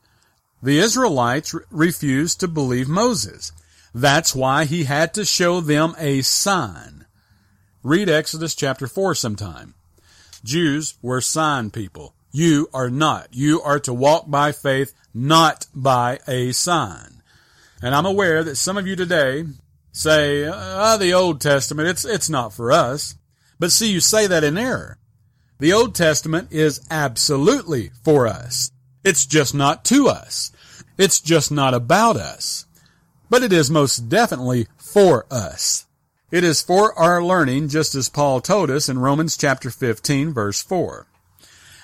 the 0.61 0.79
Israelites 0.79 1.53
refused 1.69 2.39
to 2.39 2.47
believe 2.47 2.87
Moses. 2.87 3.51
That's 3.93 4.35
why 4.35 4.65
he 4.65 4.83
had 4.83 5.13
to 5.13 5.25
show 5.25 5.61
them 5.61 5.95
a 5.97 6.21
sign. 6.21 7.05
Read 7.83 8.09
Exodus 8.09 8.55
chapter 8.55 8.87
4 8.87 9.15
sometime. 9.15 9.75
Jews 10.43 10.95
were 11.01 11.21
sign 11.21 11.71
people. 11.71 12.13
You 12.31 12.67
are 12.73 12.89
not. 12.89 13.29
You 13.31 13.61
are 13.61 13.79
to 13.81 13.93
walk 13.93 14.29
by 14.29 14.51
faith, 14.51 14.93
not 15.13 15.67
by 15.73 16.19
a 16.27 16.51
sign. 16.51 17.21
And 17.81 17.95
I'm 17.95 18.05
aware 18.05 18.43
that 18.43 18.55
some 18.57 18.77
of 18.77 18.87
you 18.87 18.95
today 18.95 19.45
say, 19.91 20.45
ah, 20.45 20.97
the 20.97 21.13
Old 21.13 21.39
Testament, 21.39 21.87
it's, 21.87 22.03
it's 22.03 22.29
not 22.29 22.51
for 22.51 22.71
us. 22.71 23.15
But 23.59 23.71
see, 23.71 23.91
you 23.91 24.01
say 24.01 24.27
that 24.27 24.43
in 24.43 24.57
error. 24.57 24.97
The 25.59 25.71
Old 25.71 25.95
Testament 25.95 26.51
is 26.51 26.85
absolutely 26.89 27.91
for 28.03 28.27
us. 28.27 28.71
It's 29.05 29.27
just 29.27 29.53
not 29.53 29.85
to 29.85 30.07
us. 30.07 30.51
It's 30.97 31.21
just 31.21 31.51
not 31.51 31.75
about 31.75 32.17
us. 32.17 32.65
But 33.29 33.43
it 33.43 33.53
is 33.53 33.69
most 33.69 34.09
definitely 34.09 34.65
for 34.77 35.27
us. 35.29 35.85
It 36.31 36.43
is 36.43 36.63
for 36.63 36.91
our 36.97 37.23
learning, 37.23 37.69
just 37.69 37.93
as 37.93 38.09
Paul 38.09 38.41
told 38.41 38.71
us 38.71 38.89
in 38.89 38.97
Romans 38.97 39.37
chapter 39.37 39.69
15 39.69 40.33
verse 40.33 40.63
4. 40.63 41.05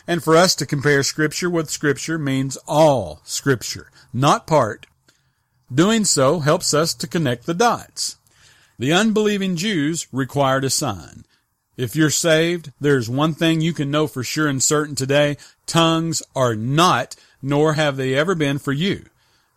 And 0.08 0.24
for 0.24 0.36
us 0.36 0.56
to 0.56 0.66
compare 0.66 1.04
scripture 1.04 1.50
with 1.50 1.70
scripture 1.70 2.18
means 2.18 2.58
all 2.68 3.22
scripture, 3.24 3.92
not 4.12 4.48
part. 4.48 4.88
Doing 5.72 6.06
so 6.06 6.40
helps 6.40 6.74
us 6.74 6.96
to 6.96 7.08
connect 7.08 7.46
the 7.46 7.54
dots. 7.54 8.18
The 8.80 8.92
unbelieving 8.94 9.56
Jews 9.56 10.08
required 10.12 10.64
a 10.64 10.72
sign. 10.72 11.26
If 11.78 11.96
you're 11.96 12.10
saved, 12.10 12.72
there's 12.80 13.10
one 13.10 13.34
thing 13.34 13.62
you 13.62 13.74
can 13.74 13.90
know 13.90 14.08
for 14.08 14.24
sure 14.24 14.48
and 14.48 14.62
certain 14.62 14.96
today. 14.96 15.38
Tongues 15.66 16.22
are 16.36 16.56
not 16.56 17.16
nor 17.42 17.74
have 17.74 17.98
they 17.98 18.14
ever 18.14 18.36
been 18.36 18.60
for 18.60 18.72
you. 18.72 19.06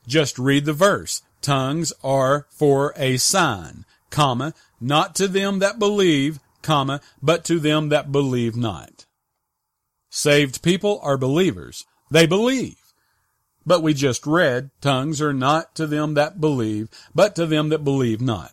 Just 0.07 0.39
read 0.39 0.65
the 0.65 0.73
verse. 0.73 1.23
Tongues 1.43 1.93
are 2.03 2.47
for 2.51 2.95
a 2.97 3.17
sign, 3.19 3.85
comma, 4.11 4.55
not 4.81 5.15
to 5.17 5.29
them 5.29 5.59
that 5.59 5.79
believe, 5.79 6.39
comma, 6.63 7.01
but 7.23 7.45
to 7.45 7.59
them 7.59 7.91
that 7.91 8.11
believe 8.11 8.57
not. 8.57 9.05
Saved 10.09 10.63
people 10.63 11.01
are 11.03 11.19
believers. 11.19 11.85
They 12.11 12.27
believe. 12.27 12.77
But 13.67 13.83
we 13.83 13.95
just 13.95 14.27
read, 14.27 14.71
tongues 14.81 15.21
are 15.21 15.33
not 15.33 15.75
to 15.75 15.87
them 15.87 16.15
that 16.15 16.41
believe, 16.41 16.89
but 17.15 17.35
to 17.37 17.47
them 17.47 17.71
that 17.71 17.83
believe 17.85 18.21
not. 18.21 18.53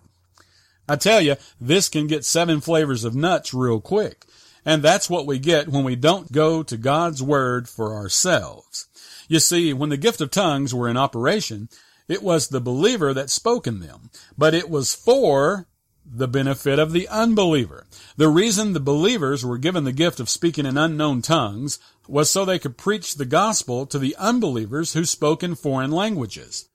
I 0.92 0.98
tell 0.98 1.22
you, 1.22 1.38
this 1.62 1.88
can 1.88 2.08
get 2.08 2.26
seven 2.26 2.60
flavors 2.60 3.06
of 3.06 3.16
nuts 3.16 3.54
real 3.54 3.80
quick. 3.80 4.26
And 4.66 4.84
that's 4.84 5.10
what 5.10 5.26
we 5.26 5.40
get 5.40 5.70
when 5.70 5.86
we 5.86 5.96
don't 5.96 6.34
go 6.34 6.64
to 6.64 6.76
God's 6.76 7.24
Word 7.24 7.70
for 7.70 7.94
ourselves. 7.94 8.90
You 9.30 9.40
see, 9.40 9.72
when 9.72 9.90
the 9.90 9.96
gift 9.96 10.20
of 10.20 10.32
tongues 10.32 10.76
were 10.76 10.90
in 10.90 10.98
operation, 10.98 11.70
it 12.10 12.22
was 12.22 12.50
the 12.50 12.60
believer 12.60 13.14
that 13.14 13.30
spoke 13.30 13.68
in 13.68 13.80
them, 13.80 14.10
but 14.38 14.54
it 14.54 14.70
was 14.70 14.94
for 14.94 15.66
the 16.06 16.28
benefit 16.28 16.78
of 16.78 16.92
the 16.92 17.08
unbeliever. 17.08 17.86
The 18.18 18.28
reason 18.28 18.74
the 18.74 18.82
believers 18.82 19.46
were 19.46 19.58
given 19.58 19.86
the 19.86 19.94
gift 19.94 20.20
of 20.20 20.30
speaking 20.30 20.66
in 20.66 20.78
unknown 20.78 21.22
tongues 21.22 21.80
was 22.06 22.30
so 22.30 22.44
they 22.44 22.60
could 22.60 22.78
preach 22.78 23.16
the 23.16 23.24
gospel 23.24 23.86
to 23.86 23.98
the 23.98 24.18
unbelievers 24.20 24.92
who 24.92 25.06
spoke 25.06 25.42
in 25.42 25.56
foreign 25.56 25.92
languages. 25.92 26.68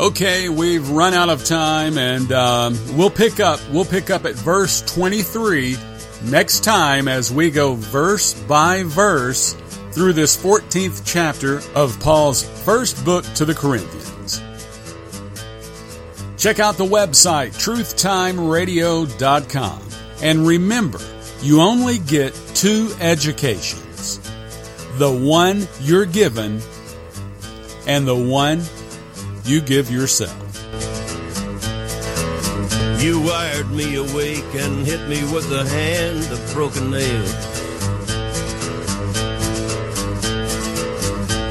Okay, 0.00 0.48
we've 0.48 0.88
run 0.88 1.12
out 1.12 1.28
of 1.28 1.44
time, 1.44 1.98
and 1.98 2.32
um, 2.32 2.74
we'll 2.96 3.10
pick 3.10 3.38
up. 3.38 3.60
We'll 3.70 3.84
pick 3.84 4.08
up 4.08 4.24
at 4.24 4.34
verse 4.34 4.80
23 4.94 5.76
next 6.24 6.64
time 6.64 7.06
as 7.06 7.30
we 7.30 7.50
go 7.50 7.74
verse 7.74 8.32
by 8.32 8.82
verse 8.82 9.52
through 9.92 10.14
this 10.14 10.42
14th 10.42 11.02
chapter 11.04 11.60
of 11.74 12.00
Paul's 12.00 12.48
first 12.64 13.04
book 13.04 13.26
to 13.34 13.44
the 13.44 13.54
Corinthians. 13.54 14.40
Check 16.38 16.60
out 16.60 16.78
the 16.78 16.86
website, 16.86 17.50
truthtimeradio.com. 17.62 19.82
And 20.22 20.46
remember, 20.46 21.00
you 21.42 21.60
only 21.60 21.98
get 21.98 22.32
two 22.54 22.90
educations 23.00 24.18
the 24.96 25.12
one 25.12 25.68
you're 25.82 26.06
given 26.06 26.62
and 27.86 28.08
the 28.08 28.16
one 28.16 28.62
you 29.44 29.60
give 29.60 29.90
yourself. 29.90 30.36
You 33.02 33.20
wired 33.20 33.70
me 33.70 33.96
awake 33.96 34.54
and 34.54 34.86
hit 34.86 35.08
me 35.08 35.22
with 35.32 35.50
a 35.52 35.66
hand 35.68 36.30
of 36.30 36.52
broken 36.52 36.90
nails. 36.90 37.34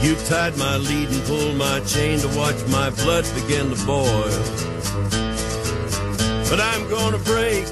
You 0.04 0.16
tied 0.28 0.58
my 0.58 0.78
lead 0.78 1.10
and 1.10 1.24
pulled 1.24 1.56
my 1.56 1.80
chain 1.82 2.20
to 2.20 2.28
watch 2.38 2.56
my 2.68 2.90
blood 2.92 3.26
begin 3.34 3.70
to 3.74 3.86
boil. 3.86 4.30
But 6.50 6.60
I'm 6.60 6.88
gonna 6.90 7.18
break, 7.20 7.66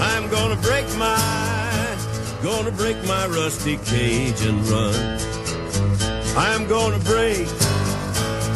I'm 0.00 0.28
gonna 0.30 0.56
break 0.56 0.86
my, 0.96 1.96
gonna 2.42 2.70
break 2.72 2.96
my 3.06 3.26
rusty 3.26 3.78
cage 3.78 4.42
and 4.42 4.60
run. 4.68 5.18
I'm 6.36 6.68
gonna 6.68 6.98
break, 7.00 7.48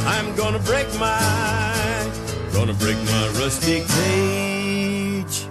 I'm 0.05 0.35
gonna 0.35 0.59
break 0.59 0.89
my, 0.99 2.11
gonna 2.53 2.75
break 2.75 2.97
my 2.97 3.29
rusty 3.39 3.85
cage 3.87 5.47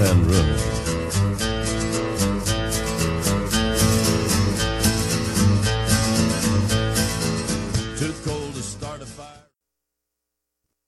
and 0.00 0.26
run. 0.30 0.73